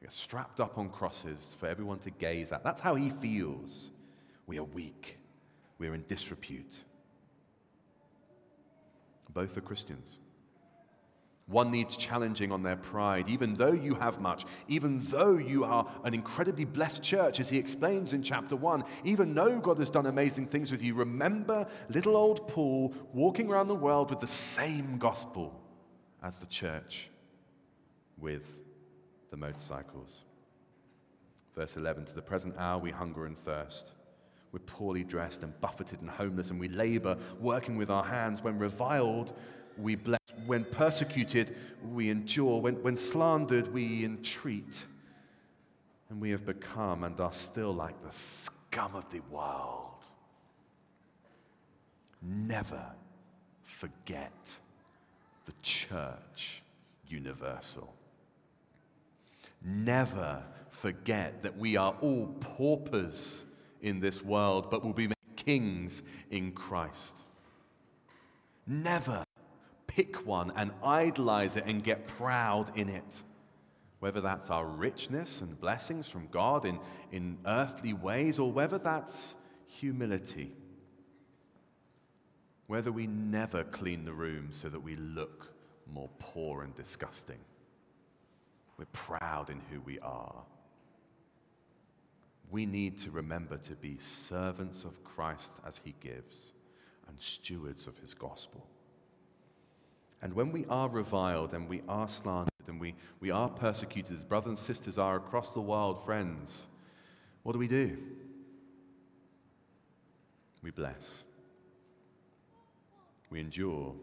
They 0.01 0.07
get 0.07 0.13
strapped 0.13 0.61
up 0.61 0.79
on 0.79 0.89
crosses 0.91 1.57
for 1.59 1.67
everyone 1.67 1.99
to 2.01 2.11
gaze 2.11 2.53
at. 2.53 2.63
That's 2.63 2.81
how 2.81 2.95
he 2.95 3.11
feels. 3.11 3.91
We 4.47 4.59
are 4.59 4.65
weak. 4.65 5.19
We're 5.79 5.95
in 5.95 6.05
disrepute. 6.07 6.83
Both 9.33 9.57
are 9.57 9.63
Christians. 9.63 10.19
One 11.51 11.73
needs 11.73 11.97
challenging 11.97 12.53
on 12.53 12.63
their 12.63 12.77
pride, 12.77 13.29
even 13.29 13.55
though 13.55 13.73
you 13.73 13.95
have 13.97 14.21
much, 14.21 14.47
even 14.69 15.05
though 15.07 15.37
you 15.37 15.65
are 15.65 15.85
an 16.05 16.15
incredibly 16.15 16.65
blessed 16.65 17.03
church, 17.03 17.41
as 17.41 17.49
he 17.49 17.59
explains 17.59 18.13
in 18.13 18.23
chapter 18.23 18.55
1, 18.55 18.85
even 19.03 19.35
though 19.35 19.59
God 19.59 19.79
has 19.79 19.91
done 19.91 20.07
amazing 20.07 20.47
things 20.47 20.71
with 20.71 20.83
you. 20.83 20.95
Remember 20.95 21.67
little 21.89 22.17
old 22.17 22.47
Paul 22.47 22.95
walking 23.13 23.51
around 23.51 23.67
the 23.67 23.75
world 23.75 24.11
with 24.11 24.21
the 24.21 24.29
same 24.29 24.97
gospel 24.99 25.61
as 26.23 26.39
the 26.39 26.47
church 26.47 27.11
with 28.17 28.49
the 29.31 29.37
motorcycles. 29.37 30.23
Verse 31.57 31.77
11 31.77 32.05
To 32.05 32.15
the 32.15 32.23
present 32.23 32.55
hour 32.59 32.79
we 32.79 32.93
hunger 32.93 33.27
and 33.27 33.37
thirst 33.37 33.95
we're 34.53 34.61
poorly 34.61 35.05
dressed 35.05 35.43
and 35.43 35.59
buffeted 35.61 36.01
and 36.01 36.11
homeless, 36.11 36.51
and 36.51 36.59
we 36.59 36.69
labor 36.69 37.17
working 37.39 37.77
with 37.77 37.89
our 37.89 38.03
hands. 38.03 38.43
When 38.43 38.59
reviled, 38.59 39.33
we 39.79 39.97
bless. 39.97 40.19
When 40.47 40.65
persecuted, 40.65 41.57
we 41.93 42.11
endure. 42.11 42.61
When, 42.61 42.83
when 42.83 42.97
slandered, 42.97 43.73
we 43.73 44.05
entreat. 44.05 44.87
And 46.09 46.21
we 46.21 46.31
have 46.31 46.45
become 46.45 47.05
and 47.05 47.19
are 47.21 47.33
still 47.33 47.73
like 47.73 48.03
the 48.03 48.13
scum 48.13 48.95
of 48.95 49.09
the 49.11 49.21
world. 49.31 50.05
Never 52.23 52.85
forget 53.63 54.57
the 55.45 55.53
church 55.63 56.63
universal. 57.09 57.95
Never 59.65 60.43
forget 60.71 61.43
that 61.43 61.57
we 61.57 61.77
are 61.77 61.95
all 62.01 62.27
paupers 62.41 63.47
in 63.83 64.01
this 64.01 64.23
world, 64.25 64.71
but 64.71 64.85
will 64.85 64.93
be 64.93 65.07
made 65.07 65.15
kings 65.37 66.03
in 66.31 66.53
Christ. 66.53 67.17
Never 68.67 69.25
pick 70.01 70.27
one 70.27 70.53
and 70.57 70.71
idolize 70.83 71.57
it 71.57 71.65
and 71.67 71.85
get 71.85 72.07
proud 72.07 72.77
in 72.79 72.89
it. 72.89 73.23
Whether 73.99 74.23
that's 74.23 74.49
our 74.49 74.65
richness 74.65 75.43
and 75.43 75.61
blessings 75.61 76.09
from 76.09 76.29
God 76.31 76.65
in, 76.65 76.79
in 77.13 77.37
earthly 77.47 77.93
ways, 77.93 78.39
or 78.39 78.51
whether 78.51 78.79
that's 78.79 79.35
humility. 79.67 80.53
whether 82.71 82.93
we 82.93 83.09
never 83.09 83.65
clean 83.65 84.05
the 84.05 84.13
room 84.13 84.47
so 84.53 84.69
that 84.69 84.79
we 84.79 84.95
look 84.95 85.53
more 85.93 86.09
poor 86.21 86.63
and 86.63 86.73
disgusting. 86.77 87.41
We're 88.79 88.85
proud 88.93 89.51
in 89.51 89.61
who 89.73 89.81
we 89.81 89.99
are. 89.99 90.37
We 92.49 92.67
need 92.67 92.97
to 92.99 93.11
remember 93.11 93.57
to 93.57 93.75
be 93.75 93.99
servants 93.99 94.85
of 94.85 95.03
Christ 95.03 95.55
as 95.67 95.81
he 95.85 95.97
gives 96.01 96.53
and 97.09 97.17
stewards 97.21 97.89
of 97.89 97.99
his 97.99 98.15
gospel. 98.15 98.65
And 100.23 100.35
when 100.35 100.53
we 100.53 100.67
are 100.67 100.89
reviled 100.89 101.55
and 101.55 101.69
we 101.69 101.83
are 101.89 102.09
slandered 102.09 102.51
and 102.67 102.81
we, 102.81 102.95
we 103.21 103.31
are 103.31 103.49
persecuted, 103.49 104.17
as 104.17 104.25
brothers 104.25 104.49
and 104.49 104.59
sisters 104.59 104.99
are 104.99 105.17
across 105.17 105.55
the 105.55 105.61
world, 105.61 106.05
friends, 106.05 106.67
what 107.43 107.53
do 107.53 107.59
we 107.59 107.69
do? 107.69 107.97
We 110.63 110.71
bless. 110.71 111.25
We 113.31 113.41
endure. 113.41 113.95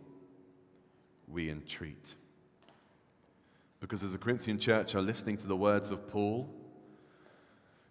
We 1.27 1.49
entreat. 1.49 2.15
Because 3.80 4.03
as 4.03 4.12
the 4.12 4.17
Corinthian 4.17 4.58
church 4.58 4.95
are 4.95 5.01
listening 5.01 5.38
to 5.38 5.47
the 5.47 5.56
words 5.56 5.91
of 5.91 6.08
Paul, 6.08 6.49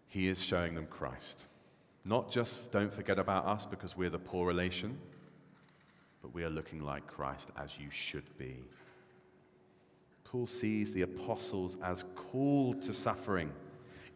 he 0.09 0.27
is 0.27 0.43
showing 0.43 0.75
them 0.75 0.87
Christ. 0.87 1.43
Not 2.05 2.31
just 2.31 2.73
don't 2.73 2.93
forget 2.93 3.19
about 3.19 3.47
us 3.47 3.67
because 3.67 3.97
we're 3.97 4.11
the 4.11 4.19
poor 4.19 4.47
relation, 4.47 4.99
but 6.27 6.35
we 6.35 6.43
are 6.43 6.51
looking 6.51 6.83
like 6.83 7.07
Christ 7.07 7.53
as 7.57 7.79
you 7.79 7.89
should 7.89 8.37
be. 8.37 8.57
Paul 10.25 10.49
sees 10.49 10.93
the 10.93 11.03
apostles 11.03 11.79
as 11.85 12.03
called 12.03 12.83
to 12.83 12.93
suffering, 12.93 13.53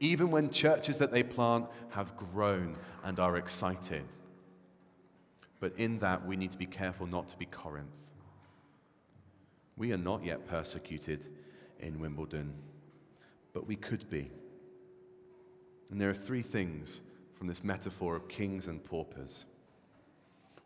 even 0.01 0.33
when 0.33 0.51
churches 0.51 0.99
that 0.99 1.13
they 1.13 1.23
plant 1.23 1.67
have 1.91 2.17
grown 2.17 2.75
and 3.05 3.21
are 3.21 3.37
excited. 3.37 4.03
But 5.61 5.73
in 5.77 6.01
that, 6.01 6.27
we 6.27 6.35
need 6.35 6.51
to 6.51 6.59
be 6.59 6.67
careful 6.67 7.07
not 7.07 7.29
to 7.29 7.37
be 7.37 7.47
Corinth. 7.47 7.87
We 9.77 9.93
are 9.93 9.97
not 9.97 10.25
yet 10.25 10.49
persecuted 10.49 11.29
in 11.79 12.01
Wimbledon, 12.01 12.53
but 13.53 13.69
we 13.69 13.77
could 13.77 14.11
be. 14.11 14.33
And 15.93 16.01
there 16.01 16.11
are 16.11 16.15
three 16.15 16.43
things 16.43 17.03
from 17.39 17.47
this 17.47 17.63
metaphor 17.63 18.17
of 18.17 18.27
kings 18.27 18.67
and 18.67 18.83
paupers. 18.83 19.45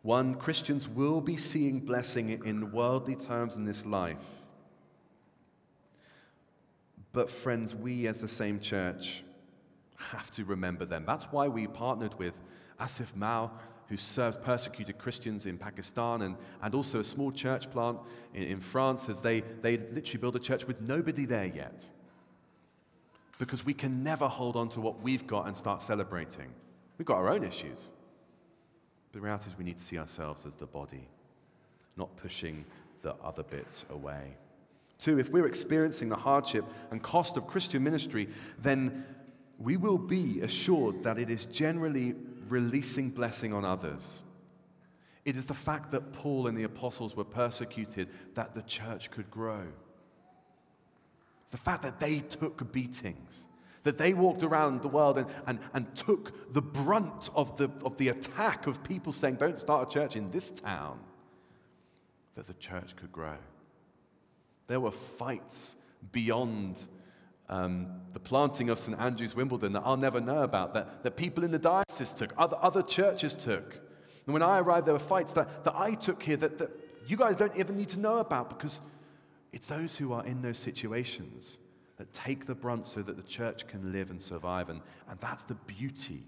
One, 0.05 0.35
Christians 0.35 0.87
will 0.87 1.19
be 1.19 1.35
seeing 1.35 1.79
blessing 1.79 2.29
in 2.29 2.71
worldly 2.71 3.15
terms 3.15 3.57
in 3.57 3.65
this 3.65 3.87
life. 3.87 4.45
But, 7.11 7.27
friends, 7.27 7.73
we 7.73 8.05
as 8.05 8.21
the 8.21 8.27
same 8.27 8.59
church 8.59 9.23
have 9.95 10.29
to 10.35 10.45
remember 10.45 10.85
them. 10.85 11.05
That's 11.07 11.23
why 11.31 11.47
we 11.47 11.65
partnered 11.65 12.13
with 12.19 12.39
Asif 12.79 13.15
Mao, 13.15 13.49
who 13.89 13.97
serves 13.97 14.37
persecuted 14.37 14.99
Christians 14.99 15.47
in 15.47 15.57
Pakistan, 15.57 16.21
and, 16.21 16.35
and 16.61 16.75
also 16.75 16.99
a 16.99 17.03
small 17.03 17.31
church 17.31 17.71
plant 17.71 17.97
in, 18.35 18.43
in 18.43 18.61
France, 18.61 19.09
as 19.09 19.21
they, 19.21 19.39
they 19.39 19.77
literally 19.77 20.21
build 20.21 20.35
a 20.35 20.39
church 20.39 20.67
with 20.67 20.81
nobody 20.81 21.25
there 21.25 21.47
yet. 21.47 21.89
Because 23.39 23.65
we 23.65 23.73
can 23.73 24.03
never 24.03 24.27
hold 24.27 24.55
on 24.55 24.69
to 24.69 24.81
what 24.81 25.01
we've 25.01 25.25
got 25.25 25.47
and 25.47 25.57
start 25.57 25.81
celebrating. 25.81 26.53
We've 26.99 27.07
got 27.07 27.17
our 27.17 27.31
own 27.31 27.43
issues. 27.43 27.89
But 29.15 29.21
the 29.21 29.27
reality 29.27 29.49
is, 29.49 29.57
we 29.57 29.63
need 29.63 29.77
to 29.77 29.83
see 29.83 29.97
ourselves 29.97 30.45
as 30.45 30.55
the 30.55 30.65
body, 30.65 31.07
not 31.95 32.13
pushing 32.17 32.65
the 33.01 33.15
other 33.23 33.43
bits 33.43 33.85
away. 33.89 34.35
Two, 34.97 35.19
if 35.19 35.29
we're 35.29 35.47
experiencing 35.47 36.09
the 36.09 36.17
hardship 36.17 36.65
and 36.91 37.01
cost 37.01 37.37
of 37.37 37.47
Christian 37.47 37.81
ministry, 37.81 38.27
then 38.61 39.05
we 39.57 39.77
will 39.77 39.97
be 39.97 40.41
assured 40.41 41.01
that 41.03 41.17
it 41.17 41.29
is 41.29 41.45
generally 41.45 42.13
releasing 42.49 43.09
blessing 43.09 43.53
on 43.53 43.63
others. 43.63 44.21
It 45.23 45.37
is 45.37 45.45
the 45.45 45.53
fact 45.53 45.91
that 45.91 46.11
Paul 46.11 46.47
and 46.47 46.57
the 46.57 46.63
apostles 46.63 47.15
were 47.15 47.23
persecuted 47.23 48.09
that 48.33 48.53
the 48.53 48.63
church 48.63 49.11
could 49.11 49.31
grow. 49.31 49.63
It's 51.43 51.53
the 51.53 51.57
fact 51.57 51.83
that 51.83 52.01
they 52.01 52.19
took 52.19 52.69
beatings 52.73 53.45
that 53.85 53.99
they 53.99 54.15
walked 54.15 54.41
around 54.41 54.81
the 54.81 54.87
world 54.87 55.19
and, 55.19 55.27
and, 55.45 55.59
and 55.75 55.95
took 55.95 56.51
the 56.51 56.61
brunt 56.61 57.29
of 57.35 57.55
the, 57.55 57.69
of 57.83 57.95
the 57.97 58.09
attack 58.09 58.65
of 58.65 58.83
people 58.83 59.13
saying, 59.13 59.35
don't 59.35 59.59
start 59.59 59.87
a 59.87 59.93
church 59.93 60.15
in 60.15 60.29
this 60.31 60.49
town, 60.49 60.99
that 62.33 62.47
the 62.47 62.55
church 62.55 62.95
could 62.95 63.11
grow. 63.11 63.37
There 64.65 64.79
were 64.79 64.91
fights 64.91 65.75
beyond 66.11 66.83
um, 67.47 68.01
the 68.13 68.19
planting 68.19 68.71
of 68.71 68.79
St. 68.79 68.99
Andrew's 68.99 69.35
Wimbledon 69.35 69.71
that 69.73 69.83
I'll 69.85 69.97
never 69.97 70.19
know 70.19 70.41
about, 70.41 70.73
that, 70.73 71.03
that 71.03 71.15
people 71.15 71.43
in 71.43 71.51
the 71.51 71.59
diocese 71.59 72.15
took, 72.15 72.33
other, 72.39 72.57
other 72.61 72.81
churches 72.81 73.35
took. 73.35 73.75
And 74.25 74.33
when 74.33 74.41
I 74.41 74.57
arrived, 74.57 74.87
there 74.87 74.95
were 74.95 74.99
fights 74.99 75.33
that, 75.33 75.63
that 75.63 75.75
I 75.75 75.93
took 75.93 76.23
here 76.23 76.37
that, 76.37 76.57
that 76.57 76.71
you 77.05 77.17
guys 77.17 77.35
don't 77.35 77.55
even 77.55 77.77
need 77.77 77.89
to 77.89 77.99
know 77.99 78.17
about 78.17 78.49
because 78.49 78.81
it's 79.53 79.67
those 79.67 79.95
who 79.95 80.11
are 80.11 80.25
in 80.25 80.41
those 80.41 80.57
situations 80.57 81.59
that 81.97 82.11
take 82.13 82.45
the 82.45 82.55
brunt 82.55 82.85
so 82.85 83.01
that 83.01 83.15
the 83.15 83.23
church 83.23 83.67
can 83.67 83.91
live 83.91 84.09
and 84.09 84.21
survive. 84.21 84.69
And, 84.69 84.81
and 85.09 85.19
that's 85.19 85.45
the 85.45 85.55
beauty. 85.55 86.23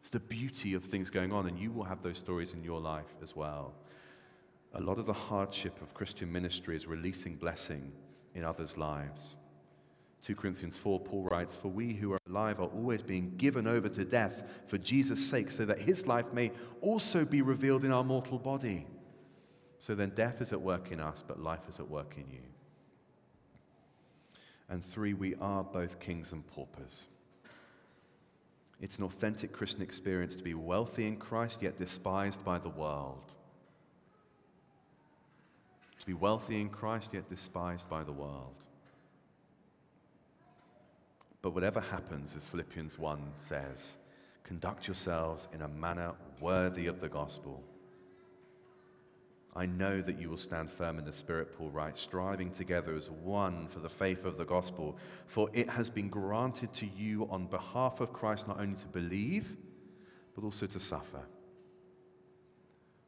It's 0.00 0.10
the 0.10 0.20
beauty 0.20 0.74
of 0.74 0.84
things 0.84 1.10
going 1.10 1.32
on, 1.32 1.46
and 1.46 1.58
you 1.58 1.70
will 1.70 1.84
have 1.84 2.02
those 2.02 2.18
stories 2.18 2.54
in 2.54 2.62
your 2.62 2.80
life 2.80 3.14
as 3.22 3.34
well. 3.34 3.74
A 4.74 4.80
lot 4.80 4.98
of 4.98 5.06
the 5.06 5.12
hardship 5.12 5.80
of 5.80 5.94
Christian 5.94 6.30
ministry 6.30 6.76
is 6.76 6.86
releasing 6.86 7.36
blessing 7.36 7.92
in 8.34 8.44
others' 8.44 8.76
lives. 8.76 9.36
2 10.22 10.34
Corinthians 10.34 10.76
4, 10.76 11.00
Paul 11.00 11.22
writes, 11.24 11.54
For 11.54 11.68
we 11.68 11.92
who 11.92 12.12
are 12.12 12.18
alive 12.28 12.58
are 12.58 12.66
always 12.66 13.02
being 13.02 13.32
given 13.36 13.66
over 13.66 13.88
to 13.88 14.04
death 14.04 14.42
for 14.66 14.78
Jesus' 14.78 15.28
sake, 15.28 15.50
so 15.50 15.64
that 15.64 15.78
his 15.78 16.06
life 16.06 16.32
may 16.32 16.50
also 16.80 17.24
be 17.24 17.42
revealed 17.42 17.84
in 17.84 17.92
our 17.92 18.04
mortal 18.04 18.38
body. 18.38 18.86
So 19.78 19.94
then 19.94 20.10
death 20.10 20.40
is 20.40 20.52
at 20.52 20.60
work 20.60 20.90
in 20.90 21.00
us, 21.00 21.22
but 21.26 21.40
life 21.40 21.68
is 21.68 21.78
at 21.80 21.88
work 21.88 22.14
in 22.16 22.24
you. 22.32 22.42
And 24.68 24.84
three, 24.84 25.14
we 25.14 25.34
are 25.36 25.62
both 25.62 26.00
kings 26.00 26.32
and 26.32 26.46
paupers. 26.48 27.06
It's 28.80 28.98
an 28.98 29.04
authentic 29.04 29.52
Christian 29.52 29.82
experience 29.82 30.36
to 30.36 30.42
be 30.42 30.54
wealthy 30.54 31.06
in 31.06 31.16
Christ, 31.16 31.62
yet 31.62 31.78
despised 31.78 32.44
by 32.44 32.58
the 32.58 32.68
world. 32.68 33.34
To 36.00 36.06
be 36.06 36.14
wealthy 36.14 36.60
in 36.60 36.68
Christ, 36.68 37.14
yet 37.14 37.28
despised 37.30 37.88
by 37.88 38.04
the 38.04 38.12
world. 38.12 38.54
But 41.42 41.54
whatever 41.54 41.80
happens, 41.80 42.34
as 42.36 42.46
Philippians 42.46 42.98
1 42.98 43.20
says, 43.36 43.94
conduct 44.42 44.88
yourselves 44.88 45.48
in 45.54 45.62
a 45.62 45.68
manner 45.68 46.12
worthy 46.40 46.86
of 46.86 47.00
the 47.00 47.08
gospel 47.08 47.62
I 49.56 49.64
know 49.64 50.02
that 50.02 50.20
you 50.20 50.28
will 50.28 50.36
stand 50.36 50.70
firm 50.70 50.98
in 50.98 51.06
the 51.06 51.12
Spirit, 51.14 51.56
Paul 51.56 51.70
writes, 51.70 51.98
striving 51.98 52.50
together 52.50 52.94
as 52.94 53.10
one 53.10 53.66
for 53.68 53.80
the 53.80 53.88
faith 53.88 54.26
of 54.26 54.36
the 54.36 54.44
gospel. 54.44 54.98
For 55.26 55.48
it 55.54 55.70
has 55.70 55.88
been 55.88 56.10
granted 56.10 56.74
to 56.74 56.86
you 56.86 57.26
on 57.30 57.46
behalf 57.46 58.00
of 58.00 58.12
Christ 58.12 58.48
not 58.48 58.60
only 58.60 58.76
to 58.76 58.86
believe, 58.88 59.56
but 60.34 60.44
also 60.44 60.66
to 60.66 60.78
suffer. 60.78 61.22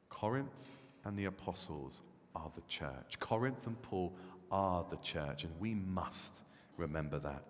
Corinth 0.09 0.81
and 1.05 1.19
the 1.19 1.27
apostles 1.27 2.01
are 2.35 2.51
the 2.55 2.63
church. 2.67 3.21
Corinth 3.21 3.67
and 3.67 3.81
Paul 3.83 4.17
are 4.51 4.87
the 4.89 4.97
church, 4.97 5.45
and 5.45 5.53
we 5.61 5.75
must 5.75 6.41
remember 6.79 7.19
that. 7.19 7.43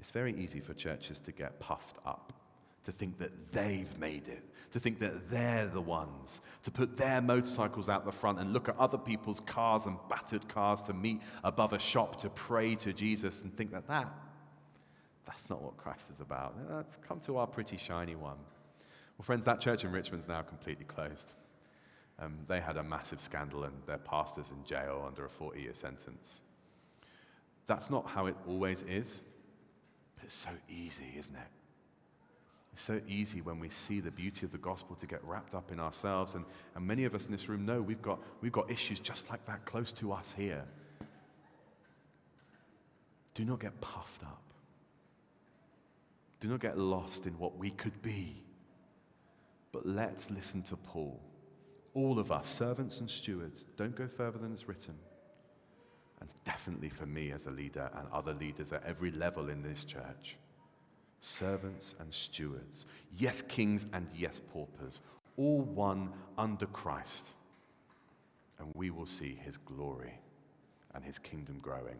It's 0.00 0.10
very 0.10 0.34
easy 0.34 0.58
for 0.58 0.74
churches 0.74 1.20
to 1.20 1.30
get 1.30 1.60
puffed 1.60 1.98
up 2.04 2.32
to 2.84 2.92
think 2.92 3.18
that 3.18 3.52
they've 3.52 3.98
made 3.98 4.28
it, 4.28 4.42
to 4.70 4.78
think 4.78 4.98
that 5.00 5.30
they're 5.30 5.66
the 5.66 5.80
ones, 5.80 6.42
to 6.62 6.70
put 6.70 6.96
their 6.96 7.20
motorcycles 7.20 7.88
out 7.88 8.04
the 8.04 8.12
front 8.12 8.38
and 8.38 8.52
look 8.52 8.68
at 8.68 8.78
other 8.78 8.98
people's 8.98 9.40
cars 9.40 9.86
and 9.86 9.96
battered 10.08 10.46
cars 10.48 10.82
to 10.82 10.92
meet 10.92 11.20
above 11.42 11.72
a 11.72 11.78
shop 11.78 12.16
to 12.16 12.28
pray 12.30 12.74
to 12.76 12.92
Jesus 12.92 13.42
and 13.42 13.54
think 13.56 13.72
that 13.72 13.86
that, 13.88 14.12
that's 15.24 15.48
not 15.48 15.62
what 15.62 15.76
Christ 15.78 16.10
is 16.10 16.20
about. 16.20 16.54
Let's 16.68 16.98
come 16.98 17.20
to 17.20 17.38
our 17.38 17.46
pretty 17.46 17.78
shiny 17.78 18.14
one. 18.14 18.36
Well, 19.16 19.24
friends, 19.24 19.44
that 19.46 19.60
church 19.60 19.84
in 19.84 19.92
Richmond's 19.92 20.28
now 20.28 20.42
completely 20.42 20.84
closed. 20.84 21.32
Um, 22.18 22.34
they 22.46 22.60
had 22.60 22.76
a 22.76 22.82
massive 22.82 23.20
scandal 23.20 23.64
and 23.64 23.74
their 23.86 23.98
pastor's 23.98 24.50
in 24.50 24.62
jail 24.64 25.04
under 25.06 25.24
a 25.24 25.30
40 25.30 25.60
year 25.60 25.74
sentence. 25.74 26.42
That's 27.66 27.90
not 27.90 28.06
how 28.06 28.26
it 28.26 28.36
always 28.46 28.82
is, 28.82 29.22
but 30.16 30.24
it's 30.24 30.34
so 30.34 30.50
easy, 30.68 31.14
isn't 31.16 31.34
it? 31.34 31.48
It's 32.74 32.82
so 32.82 33.00
easy 33.06 33.40
when 33.40 33.60
we 33.60 33.68
see 33.68 34.00
the 34.00 34.10
beauty 34.10 34.44
of 34.44 34.50
the 34.50 34.58
gospel 34.58 34.96
to 34.96 35.06
get 35.06 35.22
wrapped 35.22 35.54
up 35.54 35.70
in 35.70 35.78
ourselves. 35.78 36.34
And, 36.34 36.44
and 36.74 36.84
many 36.84 37.04
of 37.04 37.14
us 37.14 37.26
in 37.26 37.30
this 37.30 37.48
room 37.48 37.64
know 37.64 37.80
we've 37.80 38.02
got, 38.02 38.18
we've 38.40 38.50
got 38.50 38.68
issues 38.68 38.98
just 38.98 39.30
like 39.30 39.44
that 39.46 39.64
close 39.64 39.92
to 39.92 40.12
us 40.12 40.34
here. 40.36 40.64
Do 43.32 43.44
not 43.44 43.60
get 43.60 43.80
puffed 43.80 44.24
up. 44.24 44.42
Do 46.40 46.48
not 46.48 46.58
get 46.58 46.76
lost 46.76 47.26
in 47.26 47.38
what 47.38 47.56
we 47.56 47.70
could 47.70 48.02
be. 48.02 48.42
But 49.70 49.86
let's 49.86 50.32
listen 50.32 50.60
to 50.64 50.76
Paul. 50.76 51.20
All 51.94 52.18
of 52.18 52.32
us, 52.32 52.48
servants 52.48 52.98
and 52.98 53.08
stewards, 53.08 53.68
don't 53.76 53.94
go 53.94 54.08
further 54.08 54.38
than 54.38 54.52
is 54.52 54.66
written. 54.66 54.96
And 56.20 56.28
definitely 56.44 56.88
for 56.88 57.06
me 57.06 57.30
as 57.30 57.46
a 57.46 57.52
leader 57.52 57.88
and 57.96 58.08
other 58.12 58.32
leaders 58.32 58.72
at 58.72 58.82
every 58.84 59.12
level 59.12 59.48
in 59.48 59.62
this 59.62 59.84
church 59.84 60.38
servants 61.24 61.94
and 62.00 62.12
stewards, 62.12 62.86
yes, 63.16 63.40
kings 63.40 63.86
and 63.92 64.06
yes, 64.14 64.40
paupers, 64.52 65.00
all 65.36 65.62
one 65.62 66.10
under 66.36 66.66
Christ, 66.66 67.30
and 68.58 68.70
we 68.74 68.90
will 68.90 69.06
see 69.06 69.38
his 69.42 69.56
glory 69.56 70.12
and 70.94 71.02
his 71.02 71.18
kingdom 71.18 71.58
growing. 71.60 71.96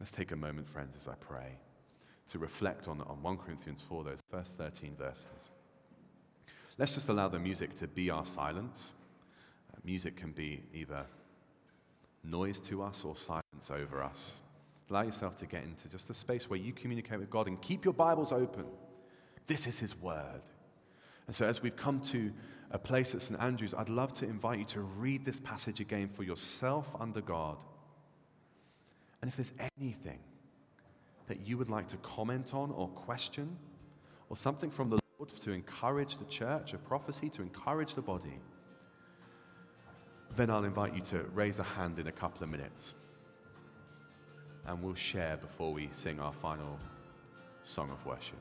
Let's 0.00 0.10
take 0.10 0.32
a 0.32 0.36
moment, 0.36 0.68
friends, 0.68 0.96
as 0.96 1.06
I 1.06 1.14
pray, 1.20 1.56
to 2.30 2.38
reflect 2.38 2.88
on, 2.88 3.00
on 3.02 3.22
1 3.22 3.36
Corinthians 3.38 3.84
4, 3.88 4.04
those 4.04 4.20
first 4.30 4.58
13 4.58 4.96
verses. 4.98 5.50
Let's 6.78 6.94
just 6.94 7.08
allow 7.08 7.28
the 7.28 7.38
music 7.38 7.76
to 7.76 7.86
be 7.86 8.10
our 8.10 8.26
silence. 8.26 8.92
Uh, 9.72 9.78
music 9.84 10.16
can 10.16 10.32
be 10.32 10.62
either 10.74 11.06
noise 12.24 12.58
to 12.60 12.82
us 12.82 13.04
or 13.04 13.16
silence 13.16 13.70
over 13.70 14.02
us. 14.02 14.40
Allow 14.90 15.02
yourself 15.02 15.36
to 15.36 15.46
get 15.46 15.64
into 15.64 15.88
just 15.88 16.10
a 16.10 16.14
space 16.14 16.50
where 16.50 16.58
you 16.58 16.72
communicate 16.72 17.18
with 17.18 17.30
God 17.30 17.46
and 17.46 17.60
keep 17.60 17.84
your 17.84 17.94
Bibles 17.94 18.32
open. 18.32 18.66
This 19.46 19.66
is 19.66 19.78
His 19.78 20.00
Word. 20.00 20.42
And 21.26 21.34
so, 21.34 21.46
as 21.46 21.62
we've 21.62 21.76
come 21.76 22.00
to 22.00 22.30
a 22.70 22.78
place 22.78 23.14
at 23.14 23.22
St. 23.22 23.40
Andrew's, 23.40 23.72
I'd 23.72 23.88
love 23.88 24.12
to 24.14 24.26
invite 24.26 24.58
you 24.58 24.64
to 24.66 24.80
read 24.80 25.24
this 25.24 25.40
passage 25.40 25.80
again 25.80 26.08
for 26.08 26.22
yourself 26.22 26.88
under 27.00 27.22
God. 27.22 27.56
And 29.22 29.30
if 29.30 29.36
there's 29.36 29.52
anything 29.80 30.18
that 31.26 31.40
you 31.46 31.56
would 31.56 31.70
like 31.70 31.88
to 31.88 31.96
comment 31.98 32.52
on 32.52 32.70
or 32.72 32.88
question, 32.88 33.56
or 34.28 34.36
something 34.36 34.70
from 34.70 34.90
the 34.90 34.98
Lord 35.18 35.30
to 35.44 35.52
encourage 35.52 36.16
the 36.18 36.24
church, 36.26 36.74
a 36.74 36.78
prophecy 36.78 37.30
to 37.30 37.42
encourage 37.42 37.94
the 37.94 38.02
body, 38.02 38.38
then 40.36 40.50
I'll 40.50 40.64
invite 40.64 40.94
you 40.94 41.00
to 41.02 41.22
raise 41.32 41.58
a 41.58 41.62
hand 41.62 41.98
in 41.98 42.08
a 42.08 42.12
couple 42.12 42.42
of 42.42 42.50
minutes. 42.50 42.94
And 44.66 44.82
we'll 44.82 44.94
share 44.94 45.36
before 45.36 45.72
we 45.72 45.88
sing 45.92 46.20
our 46.20 46.32
final 46.32 46.78
song 47.64 47.90
of 47.90 48.04
worship. 48.06 48.38